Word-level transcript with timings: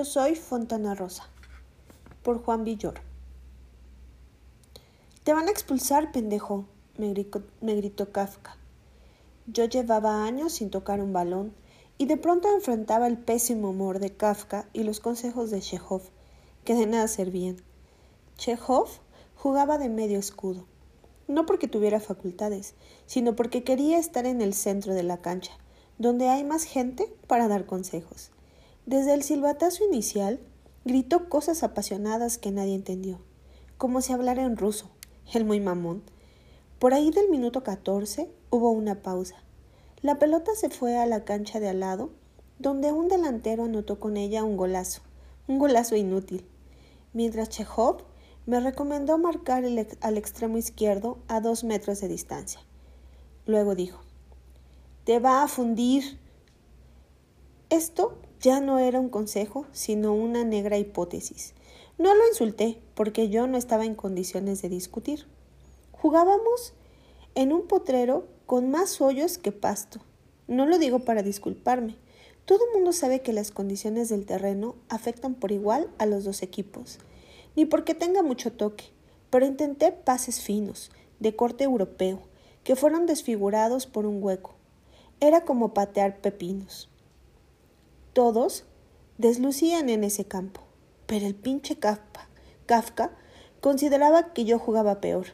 Yo 0.00 0.06
soy 0.06 0.34
Fontana 0.34 0.94
Rosa. 0.94 1.28
Por 2.22 2.42
Juan 2.42 2.64
Villor. 2.64 2.94
Te 5.24 5.34
van 5.34 5.46
a 5.46 5.50
expulsar, 5.50 6.10
pendejo, 6.10 6.64
me 6.96 7.12
gritó, 7.74 8.10
Kafka. 8.10 8.56
Yo 9.46 9.66
llevaba 9.66 10.24
años 10.24 10.54
sin 10.54 10.70
tocar 10.70 11.02
un 11.02 11.12
balón 11.12 11.52
y 11.98 12.06
de 12.06 12.16
pronto 12.16 12.50
enfrentaba 12.50 13.08
el 13.08 13.18
pésimo 13.18 13.68
humor 13.68 13.98
de 13.98 14.16
Kafka 14.16 14.70
y 14.72 14.84
los 14.84 15.00
consejos 15.00 15.50
de 15.50 15.60
Chekhov, 15.60 16.00
que 16.64 16.74
de 16.74 16.86
nada 16.86 17.06
servían. 17.06 17.58
Chekhov 18.38 18.88
jugaba 19.36 19.76
de 19.76 19.90
medio 19.90 20.18
escudo, 20.18 20.64
no 21.28 21.44
porque 21.44 21.68
tuviera 21.68 22.00
facultades, 22.00 22.72
sino 23.04 23.36
porque 23.36 23.64
quería 23.64 23.98
estar 23.98 24.24
en 24.24 24.40
el 24.40 24.54
centro 24.54 24.94
de 24.94 25.02
la 25.02 25.18
cancha, 25.18 25.52
donde 25.98 26.30
hay 26.30 26.42
más 26.42 26.64
gente 26.64 27.14
para 27.26 27.48
dar 27.48 27.66
consejos. 27.66 28.30
Desde 28.86 29.14
el 29.14 29.22
silbatazo 29.22 29.84
inicial, 29.84 30.40
gritó 30.84 31.28
cosas 31.28 31.62
apasionadas 31.62 32.38
que 32.38 32.50
nadie 32.50 32.74
entendió, 32.74 33.20
como 33.76 34.00
si 34.00 34.12
hablara 34.12 34.42
en 34.42 34.56
ruso, 34.56 34.90
el 35.32 35.44
muy 35.44 35.60
mamón. 35.60 36.02
Por 36.78 36.94
ahí 36.94 37.10
del 37.10 37.28
minuto 37.28 37.62
14 37.62 38.30
hubo 38.50 38.70
una 38.70 39.02
pausa. 39.02 39.36
La 40.02 40.18
pelota 40.18 40.52
se 40.54 40.70
fue 40.70 40.96
a 40.96 41.06
la 41.06 41.24
cancha 41.24 41.60
de 41.60 41.68
al 41.68 41.80
lado, 41.80 42.10
donde 42.58 42.90
un 42.92 43.08
delantero 43.08 43.64
anotó 43.64 44.00
con 44.00 44.16
ella 44.16 44.44
un 44.44 44.56
golazo, 44.56 45.02
un 45.46 45.58
golazo 45.58 45.94
inútil, 45.96 46.46
mientras 47.12 47.50
Chekhov 47.50 48.04
me 48.46 48.60
recomendó 48.60 49.18
marcar 49.18 49.64
al 50.00 50.16
extremo 50.16 50.56
izquierdo 50.56 51.18
a 51.28 51.40
dos 51.40 51.64
metros 51.64 52.00
de 52.00 52.08
distancia. 52.08 52.60
Luego 53.46 53.74
dijo, 53.74 54.00
Te 55.04 55.18
va 55.18 55.42
a 55.42 55.48
fundir. 55.48 56.18
Esto 57.68 58.18
ya 58.40 58.60
no 58.60 58.78
era 58.78 58.98
un 58.98 59.10
consejo, 59.10 59.66
sino 59.72 60.14
una 60.14 60.44
negra 60.44 60.78
hipótesis. 60.78 61.54
No 61.98 62.14
lo 62.14 62.26
insulté, 62.28 62.80
porque 62.94 63.28
yo 63.28 63.46
no 63.46 63.58
estaba 63.58 63.84
en 63.84 63.94
condiciones 63.94 64.62
de 64.62 64.70
discutir. 64.70 65.26
Jugábamos 65.92 66.72
en 67.34 67.52
un 67.52 67.66
potrero 67.66 68.26
con 68.46 68.70
más 68.70 69.00
hoyos 69.02 69.36
que 69.36 69.52
pasto. 69.52 70.00
No 70.48 70.64
lo 70.64 70.78
digo 70.78 71.00
para 71.00 71.22
disculparme. 71.22 71.96
Todo 72.46 72.64
el 72.66 72.72
mundo 72.74 72.92
sabe 72.92 73.20
que 73.20 73.34
las 73.34 73.50
condiciones 73.50 74.08
del 74.08 74.24
terreno 74.24 74.74
afectan 74.88 75.34
por 75.34 75.52
igual 75.52 75.90
a 75.98 76.06
los 76.06 76.24
dos 76.24 76.42
equipos, 76.42 76.98
ni 77.54 77.66
porque 77.66 77.94
tenga 77.94 78.22
mucho 78.22 78.52
toque, 78.52 78.84
pero 79.28 79.44
intenté 79.44 79.92
pases 79.92 80.40
finos, 80.40 80.90
de 81.20 81.36
corte 81.36 81.64
europeo, 81.64 82.22
que 82.64 82.74
fueron 82.74 83.04
desfigurados 83.04 83.86
por 83.86 84.06
un 84.06 84.22
hueco. 84.22 84.54
Era 85.20 85.44
como 85.44 85.74
patear 85.74 86.20
pepinos. 86.20 86.88
Todos 88.12 88.64
deslucían 89.18 89.88
en 89.88 90.02
ese 90.02 90.24
campo, 90.24 90.62
pero 91.06 91.26
el 91.26 91.34
pinche 91.34 91.76
Kafka, 91.78 93.12
consideraba 93.60 94.32
que 94.32 94.44
yo 94.44 94.58
jugaba 94.58 95.00
peor. 95.00 95.26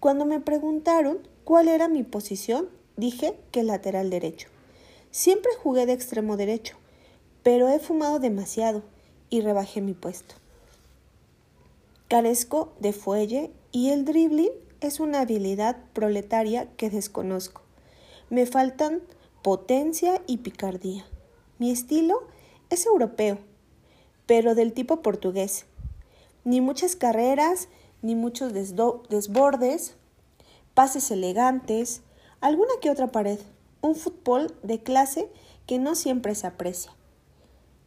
Cuando 0.00 0.24
me 0.24 0.40
preguntaron 0.40 1.18
cuál 1.44 1.68
era 1.68 1.88
mi 1.88 2.02
posición, 2.02 2.68
dije 2.96 3.36
que 3.50 3.62
lateral 3.62 4.10
derecho. 4.10 4.48
Siempre 5.10 5.50
jugué 5.62 5.84
de 5.84 5.92
extremo 5.92 6.36
derecho, 6.36 6.76
pero 7.42 7.68
he 7.68 7.78
fumado 7.78 8.18
demasiado 8.18 8.82
y 9.28 9.40
rebajé 9.40 9.80
mi 9.80 9.92
puesto. 9.92 10.34
Carezco 12.08 12.72
de 12.80 12.92
fuelle 12.92 13.50
y 13.70 13.90
el 13.90 14.04
dribbling 14.04 14.52
es 14.80 15.00
una 15.00 15.20
habilidad 15.20 15.76
proletaria 15.92 16.68
que 16.76 16.90
desconozco. 16.90 17.62
Me 18.30 18.46
faltan 18.46 19.02
potencia 19.42 20.22
y 20.26 20.38
picardía. 20.38 21.04
Mi 21.62 21.70
estilo 21.70 22.24
es 22.70 22.86
europeo, 22.86 23.38
pero 24.26 24.56
del 24.56 24.72
tipo 24.72 25.00
portugués. 25.00 25.64
Ni 26.42 26.60
muchas 26.60 26.96
carreras, 26.96 27.68
ni 28.02 28.16
muchos 28.16 28.52
desbordes, 28.52 29.94
pases 30.74 31.12
elegantes, 31.12 32.02
alguna 32.40 32.72
que 32.80 32.90
otra 32.90 33.12
pared, 33.12 33.38
un 33.80 33.94
fútbol 33.94 34.52
de 34.64 34.82
clase 34.82 35.30
que 35.68 35.78
no 35.78 35.94
siempre 35.94 36.34
se 36.34 36.48
aprecia. 36.48 36.96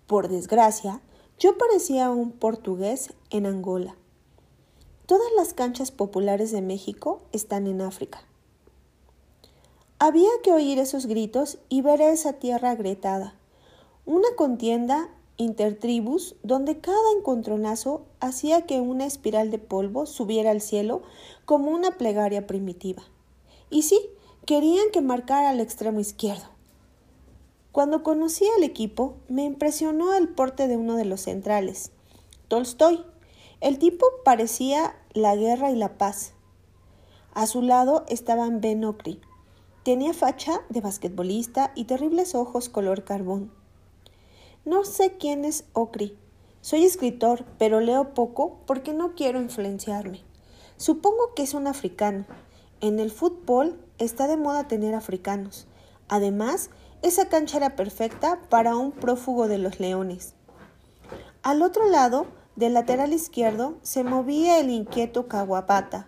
Por 0.07 0.30
desgracia, 0.30 1.02
yo 1.38 1.57
parecía 1.57 2.12
un 2.12 2.31
portugués 2.31 3.13
en 3.30 3.46
Angola. 3.46 3.97
Todas 5.06 5.28
las 5.36 5.53
canchas 5.53 5.92
populares 5.92 6.53
de 6.53 6.62
México 6.62 7.24
están 7.34 7.68
en 7.68 7.81
África. 7.81 8.24
Había 10.00 10.31
que 10.46 10.53
oír 10.53 10.80
esos 10.80 11.07
gritos 11.07 11.57
y 11.68 11.81
ver 11.81 12.00
esa 12.00 12.31
tierra 12.31 12.69
agrietada. 12.69 13.36
Una 14.05 14.27
contienda 14.35 15.09
intertribus 15.38 16.35
donde 16.43 16.79
cada 16.79 17.11
encontronazo 17.17 18.05
hacía 18.19 18.67
que 18.67 18.79
una 18.79 19.05
espiral 19.05 19.49
de 19.49 19.57
polvo 19.57 20.05
subiera 20.05 20.51
al 20.51 20.61
cielo 20.61 21.01
como 21.45 21.71
una 21.71 21.97
plegaria 21.97 22.45
primitiva. 22.45 23.01
Y 23.71 23.81
sí, 23.81 23.99
querían 24.45 24.91
que 24.94 25.01
marcara 25.01 25.49
al 25.49 25.59
extremo 25.59 25.99
izquierdo. 25.99 26.45
Cuando 27.71 28.03
conocí 28.03 28.45
al 28.55 28.63
equipo, 28.63 29.15
me 29.27 29.44
impresionó 29.44 30.13
el 30.13 30.29
porte 30.29 30.67
de 30.67 30.77
uno 30.77 30.95
de 30.95 31.05
los 31.05 31.21
centrales, 31.21 31.91
Tolstoy. 32.47 33.03
El 33.59 33.79
tipo 33.79 34.05
parecía 34.23 34.95
la 35.13 35.35
guerra 35.35 35.71
y 35.71 35.75
la 35.75 35.97
paz. 35.97 36.33
A 37.33 37.47
su 37.47 37.63
lado 37.63 38.05
estaban 38.07 38.61
Ben 38.61 38.85
Okri. 38.85 39.19
Tenía 39.83 40.13
facha 40.13 40.61
de 40.69 40.81
basquetbolista 40.81 41.71
y 41.75 41.85
terribles 41.85 42.35
ojos 42.35 42.69
color 42.69 43.03
carbón. 43.03 43.51
No 44.65 44.83
sé 44.83 45.11
quién 45.19 45.45
es 45.45 45.65
Ocri. 45.73 46.17
Soy 46.61 46.85
escritor, 46.85 47.45
pero 47.59 47.81
leo 47.81 48.15
poco 48.15 48.57
porque 48.65 48.95
no 48.95 49.13
quiero 49.13 49.39
influenciarme. 49.39 50.23
Supongo 50.75 51.35
que 51.35 51.43
es 51.43 51.53
un 51.53 51.67
africano. 51.67 52.25
En 52.81 52.99
el 52.99 53.11
fútbol 53.11 53.79
está 53.99 54.25
de 54.25 54.37
moda 54.37 54.67
tener 54.67 54.95
africanos. 54.95 55.67
Además, 56.07 56.71
esa 57.03 57.29
cancha 57.29 57.57
era 57.57 57.75
perfecta 57.75 58.39
para 58.49 58.75
un 58.75 58.91
prófugo 58.91 59.47
de 59.47 59.59
los 59.59 59.79
leones. 59.79 60.33
Al 61.43 61.61
otro 61.61 61.87
lado, 61.87 62.25
del 62.55 62.73
lateral 62.73 63.13
izquierdo, 63.13 63.75
se 63.83 64.03
movía 64.03 64.59
el 64.59 64.71
inquieto 64.71 65.27
Kawabata, 65.27 66.07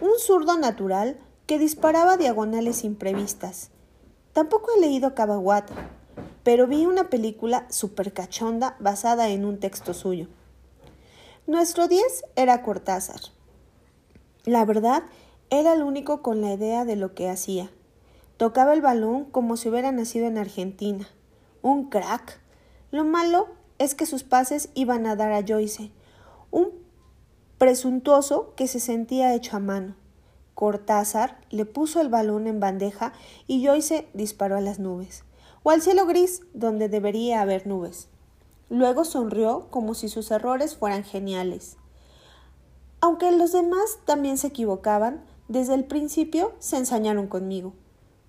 un 0.00 0.10
zurdo 0.18 0.58
natural 0.58 1.20
que 1.46 1.60
disparaba 1.60 2.16
diagonales 2.16 2.82
imprevistas. 2.82 3.70
Tampoco 4.32 4.70
he 4.76 4.80
leído 4.80 5.14
Kawabata, 5.14 5.74
pero 6.46 6.68
vi 6.68 6.86
una 6.86 7.10
película 7.10 7.66
super 7.70 8.12
cachonda 8.12 8.76
basada 8.78 9.30
en 9.30 9.44
un 9.44 9.58
texto 9.58 9.92
suyo. 9.92 10.28
Nuestro 11.48 11.88
10 11.88 12.04
era 12.36 12.62
Cortázar. 12.62 13.18
La 14.44 14.64
verdad, 14.64 15.02
era 15.50 15.72
el 15.72 15.82
único 15.82 16.22
con 16.22 16.42
la 16.42 16.52
idea 16.52 16.84
de 16.84 16.94
lo 16.94 17.16
que 17.16 17.28
hacía. 17.28 17.68
Tocaba 18.36 18.74
el 18.74 18.80
balón 18.80 19.24
como 19.24 19.56
si 19.56 19.68
hubiera 19.68 19.90
nacido 19.90 20.28
en 20.28 20.38
Argentina. 20.38 21.08
Un 21.62 21.90
crack. 21.90 22.38
Lo 22.92 23.04
malo 23.04 23.48
es 23.80 23.96
que 23.96 24.06
sus 24.06 24.22
pases 24.22 24.68
iban 24.74 25.04
a 25.08 25.16
dar 25.16 25.32
a 25.32 25.44
Joyce, 25.44 25.90
un 26.52 26.70
presuntuoso 27.58 28.54
que 28.54 28.68
se 28.68 28.78
sentía 28.78 29.34
hecho 29.34 29.56
a 29.56 29.58
mano. 29.58 29.96
Cortázar 30.54 31.40
le 31.50 31.64
puso 31.64 32.00
el 32.00 32.08
balón 32.08 32.46
en 32.46 32.60
bandeja 32.60 33.14
y 33.48 33.66
Joyce 33.66 34.06
disparó 34.14 34.56
a 34.56 34.60
las 34.60 34.78
nubes 34.78 35.25
o 35.66 35.70
al 35.70 35.82
cielo 35.82 36.06
gris 36.06 36.42
donde 36.54 36.88
debería 36.88 37.40
haber 37.40 37.66
nubes. 37.66 38.06
Luego 38.70 39.04
sonrió 39.04 39.66
como 39.68 39.94
si 39.94 40.08
sus 40.08 40.30
errores 40.30 40.76
fueran 40.76 41.02
geniales. 41.02 41.76
Aunque 43.00 43.32
los 43.32 43.50
demás 43.50 43.98
también 44.04 44.38
se 44.38 44.46
equivocaban, 44.46 45.24
desde 45.48 45.74
el 45.74 45.82
principio 45.84 46.52
se 46.60 46.76
ensañaron 46.76 47.26
conmigo. 47.26 47.72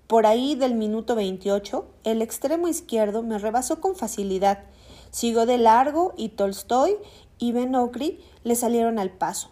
Por 0.08 0.26
ahí 0.26 0.56
del 0.56 0.74
minuto 0.74 1.14
28, 1.14 1.86
el 2.02 2.22
extremo 2.22 2.66
izquierdo 2.66 3.22
me 3.22 3.38
rebasó 3.38 3.80
con 3.80 3.94
facilidad. 3.94 4.64
Siguió 5.12 5.46
de 5.46 5.58
largo 5.58 6.14
y 6.16 6.30
Tolstoy 6.30 6.96
y 7.38 7.52
Ben 7.52 7.76
Okri 7.76 8.18
le 8.42 8.56
salieron 8.56 8.98
al 8.98 9.12
paso. 9.12 9.50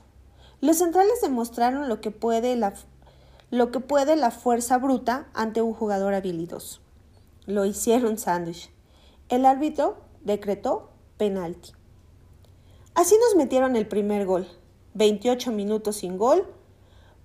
Los 0.61 0.79
centrales 0.79 1.21
demostraron 1.23 1.89
lo 1.89 2.01
que 2.01 2.11
puede 2.11 2.57
la, 2.57 2.75
lo 3.53 3.71
que 3.71 3.79
puede 3.79 4.17
la 4.17 4.33
fuerza 4.33 4.77
bruta 4.77 5.29
ante 5.35 5.63
un 5.63 5.73
jugador 5.73 6.15
habilidoso. 6.15 6.81
Lo 7.47 7.65
hicieron 7.65 8.19
sándwich. 8.19 8.71
El 9.29 9.47
árbitro 9.47 9.97
decretó 10.25 10.91
penalti. 11.17 11.71
Así 12.95 13.15
nos 13.21 13.37
metieron 13.37 13.77
el 13.77 13.87
primer 13.87 14.27
gol. 14.27 14.49
28 14.95 15.53
minutos 15.53 15.97
sin 15.97 16.19
gol. 16.19 16.45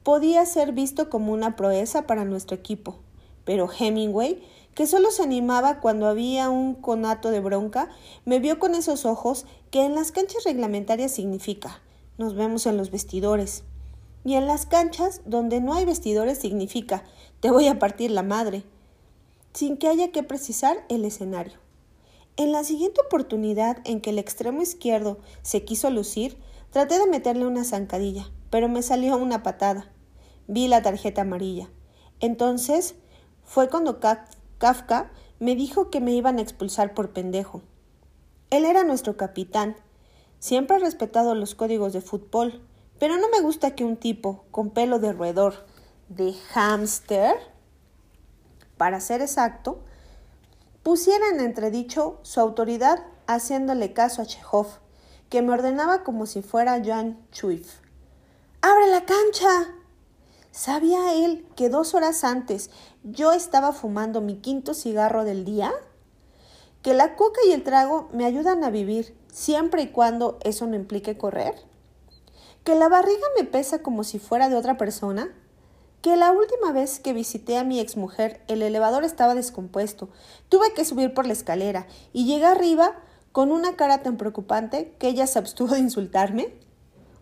Podía 0.04 0.46
ser 0.46 0.74
visto 0.74 1.10
como 1.10 1.34
una 1.34 1.56
proeza 1.56 2.08
para 2.08 2.26
nuestro 2.26 2.56
equipo, 2.56 3.00
pero 3.46 3.70
Hemingway, 3.72 4.44
que 4.76 4.88
solo 4.88 5.12
se 5.12 5.24
animaba 5.24 5.80
cuando 5.80 6.08
había 6.08 6.50
un 6.50 6.76
conato 6.76 7.32
de 7.32 7.40
bronca, 7.40 7.90
me 8.26 8.40
vio 8.40 8.60
con 8.60 8.76
esos 8.76 9.06
ojos 9.06 9.46
que 9.70 9.86
en 9.86 9.96
las 9.96 10.12
canchas 10.12 10.44
reglamentarias 10.44 11.12
significa 11.12 11.82
nos 12.22 12.36
vemos 12.36 12.68
en 12.68 12.78
los 12.78 12.92
vestidores. 12.92 13.64
Y 14.24 14.36
en 14.36 14.46
las 14.46 14.68
canchas 14.68 15.22
donde 15.26 15.60
no 15.60 15.74
hay 15.74 15.86
vestidores 15.86 16.38
significa 16.38 17.04
te 17.40 17.50
voy 17.50 17.68
a 17.68 17.80
partir 17.80 18.12
la 18.12 18.22
madre 18.22 18.64
sin 19.54 19.78
que 19.78 19.88
haya 19.88 20.12
que 20.12 20.24
precisar 20.24 20.86
el 20.90 21.06
escenario. 21.06 21.60
En 22.38 22.52
la 22.52 22.64
siguiente 22.64 23.02
oportunidad 23.06 23.80
en 23.84 24.02
que 24.02 24.12
el 24.12 24.20
extremo 24.20 24.62
izquierdo 24.62 25.20
se 25.42 25.64
quiso 25.66 25.90
lucir, 25.90 26.38
traté 26.70 26.98
de 26.98 27.08
meterle 27.08 27.46
una 27.46 27.66
zancadilla, 27.66 28.32
pero 28.50 28.70
me 28.70 28.82
salió 28.82 29.18
una 29.18 29.44
patada. 29.44 29.92
Vi 30.48 30.68
la 30.68 30.82
tarjeta 30.82 31.22
amarilla. 31.22 31.70
Entonces 32.20 32.96
fue 33.44 33.70
cuando 33.70 34.00
Kafka 34.58 35.12
me 35.40 35.56
dijo 35.56 35.90
que 35.90 36.00
me 36.00 36.14
iban 36.14 36.38
a 36.38 36.42
expulsar 36.42 36.94
por 36.94 37.12
pendejo. 37.12 37.62
Él 38.50 38.66
era 38.66 38.84
nuestro 38.84 39.18
capitán. 39.18 39.76
Siempre 40.40 40.78
he 40.78 40.80
respetado 40.80 41.36
los 41.36 41.56
códigos 41.56 41.94
de 41.94 42.02
fútbol, 42.02 42.62
pero 43.00 43.18
no 43.18 43.30
me 43.30 43.42
gusta 43.42 43.76
que 43.76 43.84
un 43.84 43.98
tipo 43.98 44.46
con 44.52 44.70
pelo 44.70 45.00
de 45.00 45.14
roedor, 45.14 45.66
de 46.10 46.34
hámster, 46.34 47.36
para 48.82 49.00
ser 49.00 49.22
exacto, 49.22 49.78
pusiera 50.82 51.24
en 51.32 51.40
entredicho 51.40 52.18
su 52.24 52.40
autoridad 52.40 53.06
haciéndole 53.28 53.94
caso 53.94 54.24
a 54.24 54.26
Chekhov, 54.26 54.66
que 55.30 55.44
me 55.44 55.54
ordenaba 55.54 56.04
como 56.04 56.26
si 56.26 56.42
fuera 56.42 56.84
Jan 56.84 57.24
Chuif. 57.32 57.76
¡Abre 58.64 58.88
la 58.88 59.06
cancha! 59.06 59.76
¿Sabía 60.50 61.14
él 61.14 61.48
que 61.56 61.70
dos 61.70 61.94
horas 61.94 62.24
antes 62.24 62.72
yo 63.04 63.34
estaba 63.34 63.72
fumando 63.72 64.20
mi 64.20 64.38
quinto 64.38 64.74
cigarro 64.74 65.26
del 65.26 65.46
día? 65.46 65.72
¿Que 66.82 66.96
la 66.96 67.16
coca 67.16 67.40
y 67.48 67.52
el 67.52 67.62
trago 67.62 68.10
me 68.14 68.26
ayudan 68.26 68.64
a 68.64 68.72
vivir 68.72 69.16
siempre 69.32 69.84
y 69.84 69.92
cuando 69.92 70.40
eso 70.42 70.66
no 70.66 70.76
implique 70.76 71.20
correr? 71.20 71.54
¿Que 72.64 72.74
la 72.74 72.90
barriga 72.90 73.28
me 73.38 73.44
pesa 73.44 73.84
como 73.84 74.04
si 74.04 74.18
fuera 74.18 74.50
de 74.50 74.56
otra 74.56 74.78
persona? 74.78 75.30
Que 76.02 76.16
la 76.16 76.32
última 76.32 76.72
vez 76.72 77.00
que 77.00 77.14
visité 77.14 77.58
a 77.58 77.64
mi 77.64 77.80
exmujer 77.80 78.44
el 78.48 78.62
elevador 78.62 79.04
estaba 79.04 79.36
descompuesto. 79.36 80.10
Tuve 80.50 80.74
que 80.74 80.86
subir 80.86 81.14
por 81.14 81.28
la 81.28 81.34
escalera 81.34 81.88
y 82.12 82.26
llegué 82.26 82.46
arriba 82.46 82.96
con 83.32 83.52
una 83.52 83.76
cara 83.76 84.02
tan 84.02 84.18
preocupante 84.18 84.96
que 85.00 85.08
ella 85.08 85.28
se 85.28 85.40
abstuvo 85.40 85.76
de 85.76 85.80
insultarme. 85.80 86.54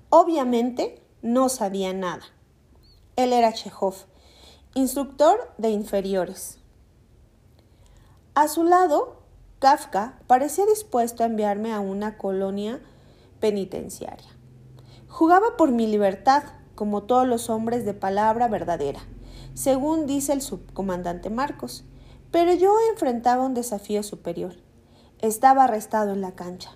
Obviamente 0.09 1.01
no 1.21 1.49
sabía 1.49 1.93
nada. 1.93 2.23
Él 3.15 3.33
era 3.33 3.53
Chekhov, 3.53 3.95
instructor 4.73 5.53
de 5.57 5.69
inferiores. 5.69 6.57
A 8.33 8.47
su 8.47 8.63
lado, 8.63 9.17
Kafka 9.59 10.19
parecía 10.25 10.65
dispuesto 10.65 11.23
a 11.23 11.25
enviarme 11.25 11.73
a 11.73 11.81
una 11.81 12.17
colonia 12.17 12.79
penitenciaria. 13.41 14.29
Jugaba 15.09 15.57
por 15.57 15.71
mi 15.71 15.87
libertad, 15.87 16.43
como 16.79 17.03
todos 17.03 17.27
los 17.27 17.49
hombres 17.49 17.83
de 17.83 17.93
palabra 17.93 18.47
verdadera, 18.47 19.01
según 19.53 20.05
dice 20.07 20.31
el 20.31 20.41
subcomandante 20.41 21.29
Marcos. 21.29 21.83
Pero 22.31 22.53
yo 22.53 22.73
enfrentaba 22.89 23.43
un 23.43 23.53
desafío 23.53 24.01
superior. 24.01 24.55
Estaba 25.19 25.65
arrestado 25.65 26.13
en 26.13 26.21
la 26.21 26.35
cancha. 26.35 26.71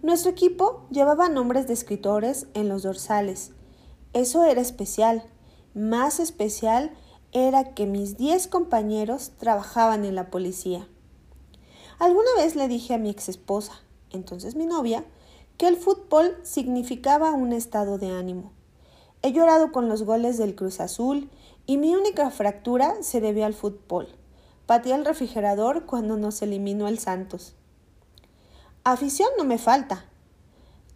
Nuestro 0.00 0.30
equipo 0.30 0.86
llevaba 0.90 1.28
nombres 1.28 1.66
de 1.66 1.74
escritores 1.74 2.46
en 2.54 2.70
los 2.70 2.84
dorsales. 2.84 3.52
Eso 4.14 4.44
era 4.44 4.62
especial. 4.62 5.22
Más 5.74 6.20
especial 6.20 6.92
era 7.32 7.74
que 7.74 7.84
mis 7.84 8.16
diez 8.16 8.46
compañeros 8.46 9.32
trabajaban 9.36 10.06
en 10.06 10.14
la 10.14 10.30
policía. 10.30 10.88
Alguna 11.98 12.30
vez 12.38 12.56
le 12.56 12.66
dije 12.66 12.94
a 12.94 12.98
mi 12.98 13.10
ex 13.10 13.28
esposa, 13.28 13.74
entonces 14.10 14.56
mi 14.56 14.64
novia, 14.64 15.04
que 15.58 15.68
el 15.68 15.76
fútbol 15.76 16.34
significaba 16.44 17.32
un 17.32 17.52
estado 17.52 17.98
de 17.98 18.10
ánimo. 18.10 18.56
He 19.22 19.32
llorado 19.32 19.72
con 19.72 19.88
los 19.88 20.04
goles 20.04 20.38
del 20.38 20.54
Cruz 20.54 20.80
Azul 20.80 21.28
y 21.66 21.76
mi 21.76 21.94
única 21.94 22.30
fractura 22.30 22.94
se 23.02 23.20
debió 23.20 23.46
al 23.46 23.54
fútbol. 23.54 24.08
Pateé 24.66 24.94
el 24.94 25.04
refrigerador 25.04 25.86
cuando 25.86 26.16
nos 26.16 26.40
eliminó 26.40 26.86
el 26.88 26.98
Santos. 26.98 27.54
Afición 28.84 29.28
no 29.36 29.44
me 29.44 29.58
falta. 29.58 30.04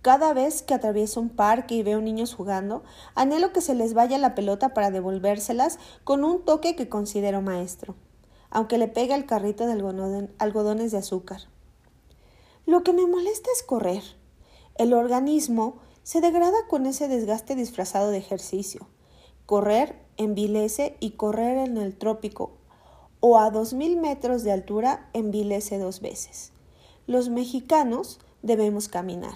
Cada 0.02 0.32
vez 0.34 0.62
que 0.62 0.74
atravieso 0.74 1.20
un 1.20 1.30
parque 1.30 1.74
y 1.74 1.82
veo 1.82 2.00
niños 2.00 2.34
jugando, 2.34 2.82
anhelo 3.14 3.52
que 3.52 3.60
se 3.60 3.74
les 3.74 3.94
vaya 3.94 4.18
la 4.18 4.34
pelota 4.34 4.72
para 4.72 4.90
devolvérselas 4.90 5.78
con 6.04 6.24
un 6.24 6.44
toque 6.44 6.76
que 6.76 6.88
considero 6.88 7.40
maestro, 7.40 7.94
aunque 8.50 8.78
le 8.78 8.88
pegue 8.88 9.14
el 9.14 9.26
carrito 9.26 9.66
de 9.66 10.28
algodones 10.38 10.92
de 10.92 10.98
azúcar. 10.98 11.42
Lo 12.66 12.82
que 12.82 12.92
me 12.92 13.06
molesta 13.06 13.50
es 13.54 13.62
correr. 13.62 14.02
El 14.76 14.92
organismo 14.92 15.78
se 16.02 16.20
degrada 16.20 16.66
con 16.68 16.86
ese 16.86 17.08
desgaste 17.08 17.54
disfrazado 17.54 18.10
de 18.10 18.18
ejercicio. 18.18 18.86
Correr 19.46 19.96
envilece 20.16 20.96
y 21.00 21.12
correr 21.12 21.58
en 21.58 21.76
el 21.76 21.96
trópico 21.96 22.52
o 23.20 23.38
a 23.38 23.50
dos 23.50 23.72
mil 23.72 23.96
metros 23.96 24.42
de 24.42 24.52
altura 24.52 25.08
envilece 25.12 25.78
dos 25.78 26.00
veces. 26.00 26.52
Los 27.06 27.28
mexicanos 27.28 28.18
debemos 28.42 28.88
caminar. 28.88 29.34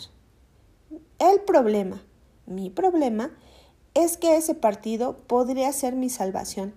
El 1.19 1.41
problema, 1.41 2.03
mi 2.47 2.71
problema, 2.71 3.31
es 3.95 4.17
que 4.17 4.37
ese 4.37 4.55
partido 4.55 5.17
podría 5.27 5.73
ser 5.73 5.95
mi 5.95 6.11
salvación. 6.11 6.75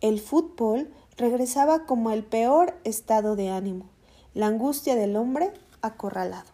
El 0.00 0.20
fútbol 0.20 0.92
regresaba 1.16 1.86
como 1.86 2.10
el 2.10 2.24
peor 2.24 2.74
estado 2.84 3.36
de 3.36 3.50
ánimo, 3.50 3.88
la 4.34 4.46
angustia 4.46 4.96
del 4.96 5.16
hombre 5.16 5.52
acorralado. 5.80 6.51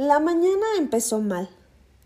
La 0.00 0.18
mañana 0.18 0.64
empezó 0.78 1.20
mal. 1.20 1.50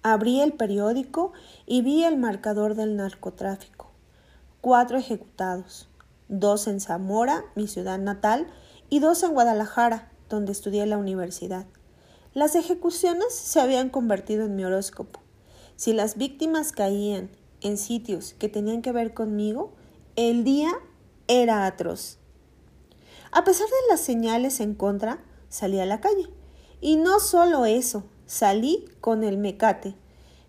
Abrí 0.03 0.41
el 0.41 0.53
periódico 0.53 1.33
y 1.65 1.83
vi 1.83 2.03
el 2.03 2.17
marcador 2.17 2.75
del 2.75 2.97
narcotráfico. 2.97 3.89
Cuatro 4.61 4.99
ejecutados, 4.99 5.89
dos 6.27 6.67
en 6.67 6.81
Zamora, 6.81 7.45
mi 7.55 7.69
ciudad 7.69 8.01
natal, 8.01 8.49
y 8.91 8.99
dos 8.99 9.23
en 9.23 9.33
Guadalajara, 9.33 10.11
donde 10.29 10.51
estudié 10.51 10.85
la 10.87 10.99
universidad. 10.99 11.67
Las 12.33 12.57
ejecuciones 12.57 13.33
se 13.33 13.61
habían 13.61 13.91
convertido 13.91 14.45
en 14.47 14.57
mi 14.57 14.65
horóscopo. 14.65 15.21
Si 15.77 15.93
las 15.93 16.17
víctimas 16.17 16.73
caían 16.73 17.31
en 17.61 17.79
sitios 17.79 18.35
que 18.35 18.49
tenían 18.49 18.83
que 18.83 18.91
ver 18.91 19.15
conmigo, 19.15 19.73
el 20.17 20.43
día 20.43 20.73
era 21.29 21.65
atroz. 21.65 22.19
A 23.31 23.45
pesar 23.45 23.69
de 23.69 23.89
las 23.89 24.01
señales 24.01 24.59
en 24.59 24.75
contra, 24.75 25.23
salí 25.49 25.79
a 25.79 25.87
la 25.87 26.01
calle 26.01 26.29
y 26.85 26.97
no 26.97 27.19
solo 27.19 27.65
eso, 27.65 28.05
salí 28.27 28.85
con 29.01 29.25
el 29.25 29.39
mecate. 29.39 29.95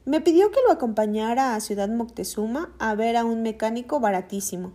Me 0.03 0.19
pidió 0.19 0.51
que 0.51 0.59
lo 0.67 0.73
acompañara 0.73 1.55
a 1.55 1.61
Ciudad 1.61 1.87
Moctezuma 1.87 2.75
a 2.77 2.93
ver 2.93 3.15
a 3.15 3.23
un 3.23 3.41
mecánico 3.41 4.01
baratísimo. 4.01 4.73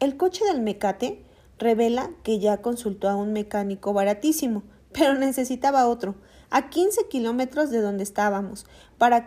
El 0.00 0.16
coche 0.16 0.46
del 0.46 0.62
mecate 0.62 1.26
revela 1.58 2.10
que 2.22 2.38
ya 2.38 2.62
consultó 2.62 3.10
a 3.10 3.16
un 3.16 3.34
mecánico 3.34 3.92
baratísimo, 3.92 4.62
pero 4.92 5.12
necesitaba 5.12 5.86
otro, 5.86 6.14
a 6.48 6.70
15 6.70 7.06
kilómetros 7.06 7.68
de 7.68 7.82
donde 7.82 8.02
estábamos, 8.02 8.64
para, 8.96 9.26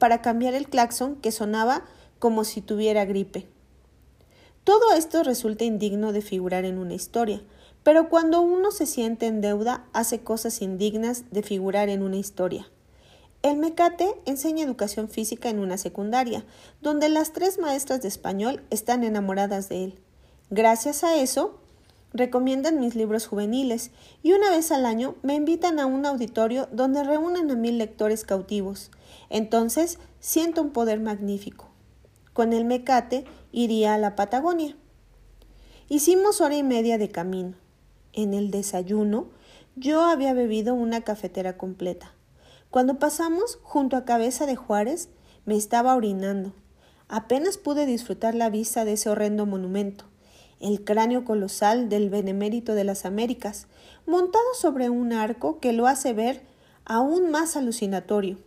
para 0.00 0.22
cambiar 0.22 0.54
el 0.54 0.68
claxon 0.68 1.14
que 1.20 1.30
sonaba 1.30 1.84
como 2.18 2.42
si 2.42 2.62
tuviera 2.62 3.04
gripe. 3.04 3.46
Todo 4.64 4.92
esto 4.96 5.22
resulta 5.22 5.62
indigno 5.62 6.12
de 6.12 6.20
figurar 6.20 6.64
en 6.64 6.78
una 6.78 6.94
historia, 6.94 7.42
pero 7.82 8.08
cuando 8.08 8.40
uno 8.40 8.70
se 8.70 8.86
siente 8.86 9.26
en 9.26 9.40
deuda, 9.40 9.86
hace 9.92 10.20
cosas 10.20 10.60
indignas 10.62 11.24
de 11.30 11.42
figurar 11.42 11.88
en 11.88 12.02
una 12.02 12.16
historia. 12.16 12.68
El 13.42 13.56
Mecate 13.56 14.14
enseña 14.26 14.64
educación 14.64 15.08
física 15.08 15.48
en 15.48 15.60
una 15.60 15.78
secundaria, 15.78 16.44
donde 16.82 17.08
las 17.08 17.32
tres 17.32 17.58
maestras 17.58 18.02
de 18.02 18.08
español 18.08 18.62
están 18.68 19.02
enamoradas 19.02 19.70
de 19.70 19.84
él. 19.84 19.98
Gracias 20.50 21.04
a 21.04 21.16
eso, 21.16 21.58
recomiendan 22.12 22.80
mis 22.80 22.94
libros 22.94 23.26
juveniles 23.26 23.92
y 24.22 24.32
una 24.32 24.50
vez 24.50 24.70
al 24.72 24.84
año 24.84 25.14
me 25.22 25.34
invitan 25.34 25.78
a 25.80 25.86
un 25.86 26.04
auditorio 26.04 26.68
donde 26.70 27.02
reúnen 27.02 27.50
a 27.50 27.54
mil 27.54 27.78
lectores 27.78 28.24
cautivos. 28.24 28.90
Entonces 29.30 29.98
siento 30.18 30.60
un 30.60 30.70
poder 30.70 31.00
magnífico. 31.00 31.70
Con 32.34 32.52
el 32.52 32.66
Mecate 32.66 33.24
iría 33.52 33.94
a 33.94 33.98
la 33.98 34.16
Patagonia. 34.16 34.76
Hicimos 35.88 36.42
hora 36.42 36.56
y 36.56 36.62
media 36.62 36.98
de 36.98 37.08
camino. 37.08 37.54
En 38.12 38.34
el 38.34 38.50
desayuno 38.50 39.28
yo 39.76 40.02
había 40.02 40.32
bebido 40.32 40.74
una 40.74 41.02
cafetera 41.02 41.56
completa. 41.56 42.12
Cuando 42.70 42.98
pasamos 42.98 43.58
junto 43.62 43.96
a 43.96 44.04
Cabeza 44.04 44.46
de 44.46 44.56
Juárez, 44.56 45.08
me 45.44 45.56
estaba 45.56 45.94
orinando. 45.94 46.52
Apenas 47.08 47.56
pude 47.58 47.86
disfrutar 47.86 48.34
la 48.34 48.50
vista 48.50 48.84
de 48.84 48.92
ese 48.92 49.10
horrendo 49.10 49.46
monumento, 49.46 50.04
el 50.60 50.84
cráneo 50.84 51.24
colosal 51.24 51.88
del 51.88 52.10
Benemérito 52.10 52.74
de 52.74 52.84
las 52.84 53.04
Américas, 53.04 53.66
montado 54.06 54.44
sobre 54.54 54.90
un 54.90 55.12
arco 55.12 55.58
que 55.58 55.72
lo 55.72 55.86
hace 55.86 56.12
ver 56.12 56.42
aún 56.84 57.30
más 57.30 57.56
alucinatorio. 57.56 58.38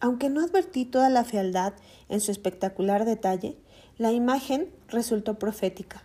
Aunque 0.00 0.28
no 0.28 0.40
advertí 0.40 0.84
toda 0.84 1.08
la 1.08 1.24
fealdad 1.24 1.74
en 2.08 2.20
su 2.20 2.30
espectacular 2.30 3.04
detalle, 3.04 3.56
la 3.98 4.12
imagen 4.12 4.70
resultó 4.88 5.38
profética. 5.38 6.04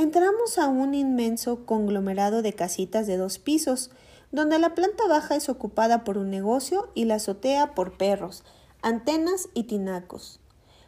Entramos 0.00 0.56
a 0.56 0.66
un 0.66 0.94
inmenso 0.94 1.66
conglomerado 1.66 2.40
de 2.40 2.54
casitas 2.54 3.06
de 3.06 3.18
dos 3.18 3.38
pisos, 3.38 3.90
donde 4.32 4.58
la 4.58 4.74
planta 4.74 5.06
baja 5.06 5.36
es 5.36 5.50
ocupada 5.50 6.04
por 6.04 6.16
un 6.16 6.30
negocio 6.30 6.88
y 6.94 7.04
la 7.04 7.16
azotea 7.16 7.74
por 7.74 7.98
perros, 7.98 8.42
antenas 8.80 9.50
y 9.52 9.64
tinacos. 9.64 10.40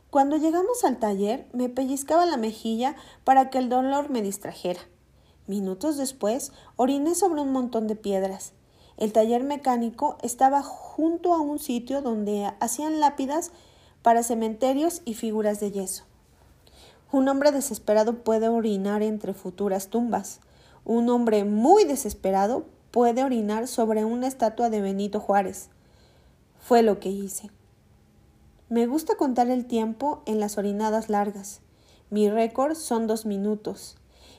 Cuando 0.09 0.39
llegamos 0.39 0.83
al 0.85 0.99
taller, 0.99 1.47
me 1.53 1.69
pellizcaba 1.69 2.25
la 2.25 2.39
mejilla 2.39 2.97
para 3.23 3.51
que 3.51 3.59
el 3.59 3.69
dolor 3.69 4.09
me 4.09 4.23
distrajera. 4.23 4.81
Minutos 5.47 5.99
después, 5.99 6.51
oriné 6.77 7.15
sobre 7.15 7.43
un 7.43 7.53
montón 7.53 7.89
de 7.89 7.97
piedras. 7.97 8.55
El 8.97 9.13
taller 9.13 9.45
mecánico 9.45 10.17
estaba 10.23 10.63
junto 10.63 11.35
a 11.35 11.41
un 11.43 11.59
sitio 11.59 12.01
donde 12.01 12.51
hacían 12.61 12.99
lápidas 12.99 13.53
para 14.01 14.23
cementerios 14.23 15.03
y 15.05 15.13
figuras 15.13 15.61
de 15.61 15.71
yeso. 15.71 16.05
Un 17.13 17.29
hombre 17.29 17.53
desesperado 17.53 18.25
puede 18.25 18.49
orinar 18.49 19.03
entre 19.03 19.35
futuras 19.35 19.89
tumbas. 19.89 20.41
Un 20.87 21.11
hombre 21.11 21.45
muy 21.45 21.85
desesperado 21.85 22.65
puede 22.91 23.23
orinar 23.23 23.69
sobre 23.69 24.07
una 24.07 24.27
estatua 24.27 24.71
de 24.71 24.81
Benito 24.81 25.21
Juárez. 25.21 25.69
Fue 26.59 26.83
lo 26.83 27.01
que 27.01 27.11
hice. 27.11 27.51
Me 28.71 28.87
gusta 28.87 29.17
contar 29.17 29.51
el 29.51 29.67
tiempo 29.67 30.23
en 30.25 30.41
las 30.41 30.57
orinadas 30.57 31.11
largas. 31.11 31.61
Mi 32.09 32.31
récord 32.31 32.77
son 32.77 33.07
dos 33.07 33.27
minutos. 33.27 33.97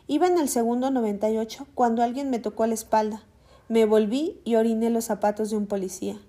Iba 0.08 0.26
en 0.26 0.40
el 0.40 0.50
segundo 0.50 0.90
98 0.90 1.68
cuando 1.76 2.02
alguien 2.02 2.32
me 2.32 2.40
tocó 2.40 2.66
la 2.66 2.74
espalda. 2.74 3.24
Me 3.70 3.86
volví 3.86 4.42
y 4.46 4.56
oriné 4.56 4.90
los 4.90 5.06
zapatos 5.06 5.52
de 5.52 5.58
un 5.58 5.68
policía. 5.68 6.20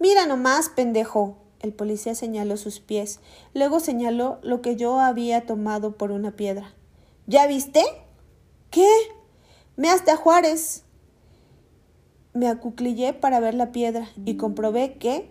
Mira 0.00 0.26
nomás, 0.26 0.68
pendejo. 0.68 1.36
El 1.66 1.72
policía 1.72 2.14
señaló 2.14 2.56
sus 2.56 2.78
pies, 2.78 3.18
luego 3.52 3.80
señaló 3.80 4.38
lo 4.42 4.62
que 4.62 4.76
yo 4.76 5.00
había 5.00 5.46
tomado 5.46 5.96
por 5.96 6.12
una 6.12 6.30
piedra. 6.30 6.72
¿Ya 7.26 7.48
viste? 7.48 7.82
¿Qué? 8.70 8.88
Me 9.74 9.90
a 9.90 10.16
Juárez. 10.16 10.84
Me 12.34 12.46
acuclillé 12.46 13.14
para 13.14 13.40
ver 13.40 13.54
la 13.54 13.72
piedra 13.72 14.06
y 14.24 14.36
comprobé 14.36 14.94
que, 14.94 15.28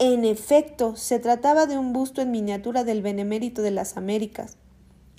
en 0.00 0.24
efecto, 0.24 0.96
se 0.96 1.20
trataba 1.20 1.66
de 1.66 1.78
un 1.78 1.92
busto 1.92 2.20
en 2.22 2.32
miniatura 2.32 2.82
del 2.82 3.00
benemérito 3.00 3.62
de 3.62 3.70
las 3.70 3.96
Américas. 3.96 4.56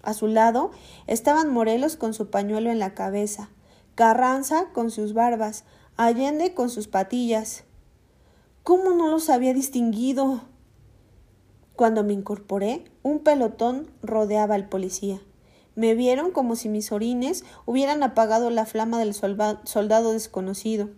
A 0.01 0.13
su 0.13 0.27
lado 0.27 0.71
estaban 1.07 1.53
Morelos 1.53 1.95
con 1.95 2.13
su 2.13 2.29
pañuelo 2.29 2.69
en 2.69 2.79
la 2.79 2.93
cabeza, 2.93 3.49
Carranza 3.95 4.65
con 4.73 4.91
sus 4.91 5.13
barbas, 5.13 5.63
Allende 5.95 6.53
con 6.53 6.69
sus 6.69 6.89
patillas. 6.89 7.63
¿Cómo 8.63 8.91
no 8.91 9.09
los 9.09 9.29
había 9.29 9.53
distinguido? 9.53 10.39
Cuando 11.75 12.05
me 12.05 12.13
incorporé, 12.13 12.85
un 13.03 13.19
pelotón 13.19 13.91
rodeaba 14.01 14.55
al 14.55 14.69
policía. 14.69 15.19
Me 15.75 15.95
vieron 15.95 16.31
como 16.31 16.55
si 16.55 16.69
mis 16.69 16.93
orines 16.93 17.43
hubieran 17.65 18.03
apagado 18.03 18.49
la 18.51 18.65
flama 18.65 18.99
del 18.99 19.13
soldado 19.13 20.13
desconocido. 20.13 20.91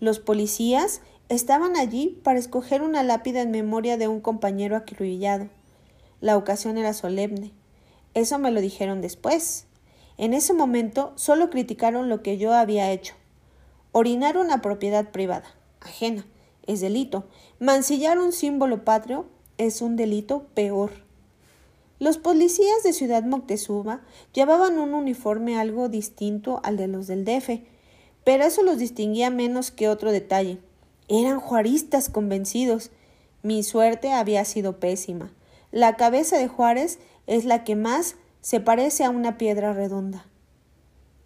Los 0.00 0.18
policías 0.18 1.00
estaban 1.30 1.78
allí 1.78 2.20
para 2.22 2.38
escoger 2.38 2.82
una 2.82 3.02
lápida 3.04 3.40
en 3.40 3.52
memoria 3.52 3.96
de 3.96 4.08
un 4.08 4.20
compañero 4.20 4.76
acribillado. 4.76 5.48
La 6.20 6.36
ocasión 6.36 6.76
era 6.76 6.92
solemne. 6.92 7.52
Eso 8.12 8.38
me 8.38 8.50
lo 8.50 8.60
dijeron 8.60 9.00
después. 9.00 9.64
En 10.18 10.34
ese 10.34 10.52
momento 10.52 11.14
solo 11.14 11.48
criticaron 11.48 12.10
lo 12.10 12.22
que 12.22 12.36
yo 12.36 12.52
había 12.52 12.90
hecho. 12.90 13.14
Orinar 13.92 14.36
una 14.36 14.60
propiedad 14.60 15.10
privada, 15.10 15.54
ajena, 15.80 16.26
es 16.70 16.80
delito. 16.80 17.24
Mancillar 17.58 18.18
un 18.18 18.32
símbolo 18.32 18.84
patrio 18.84 19.26
es 19.58 19.82
un 19.82 19.96
delito 19.96 20.46
peor. 20.54 20.92
Los 21.98 22.16
policías 22.16 22.82
de 22.82 22.92
Ciudad 22.92 23.24
Moctezuma 23.24 24.02
llevaban 24.32 24.78
un 24.78 24.94
uniforme 24.94 25.58
algo 25.58 25.88
distinto 25.88 26.60
al 26.62 26.76
de 26.76 26.88
los 26.88 27.06
del 27.06 27.24
DF, 27.24 27.60
pero 28.24 28.44
eso 28.44 28.62
los 28.62 28.78
distinguía 28.78 29.30
menos 29.30 29.70
que 29.70 29.88
otro 29.88 30.12
detalle. 30.12 30.58
Eran 31.08 31.40
juaristas 31.40 32.08
convencidos. 32.08 32.90
Mi 33.42 33.62
suerte 33.62 34.12
había 34.12 34.44
sido 34.44 34.78
pésima. 34.78 35.32
La 35.72 35.96
cabeza 35.96 36.38
de 36.38 36.48
Juárez 36.48 36.98
es 37.26 37.44
la 37.44 37.64
que 37.64 37.76
más 37.76 38.16
se 38.40 38.60
parece 38.60 39.04
a 39.04 39.10
una 39.10 39.36
piedra 39.36 39.72
redonda. 39.72 40.26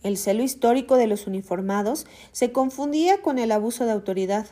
El 0.03 0.17
celo 0.17 0.43
histórico 0.43 0.97
de 0.97 1.07
los 1.07 1.27
uniformados 1.27 2.07
se 2.33 2.53
confundía 2.53 3.23
con 3.23 3.39
el 3.39 3.53
abuso 3.53 3.87
de 3.87 3.93
autoridad, 3.93 4.47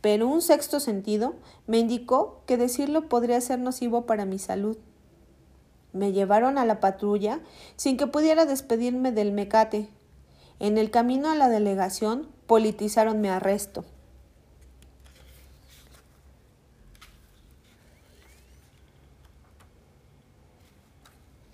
pero 0.00 0.28
un 0.28 0.42
sexto 0.42 0.80
sentido 0.80 1.34
me 1.66 1.78
indicó 1.78 2.42
que 2.46 2.56
decirlo 2.56 3.08
podría 3.08 3.40
ser 3.40 3.58
nocivo 3.58 4.06
para 4.06 4.24
mi 4.24 4.38
salud. 4.38 4.76
Me 5.92 6.12
llevaron 6.12 6.58
a 6.58 6.64
la 6.64 6.80
patrulla 6.80 7.40
sin 7.76 7.96
que 7.96 8.06
pudiera 8.06 8.44
despedirme 8.44 9.10
del 9.10 9.32
mecate. 9.32 9.88
En 10.60 10.78
el 10.78 10.90
camino 10.90 11.30
a 11.30 11.34
la 11.34 11.48
delegación 11.48 12.28
politizaron 12.46 13.20
mi 13.20 13.28
arresto. 13.28 13.84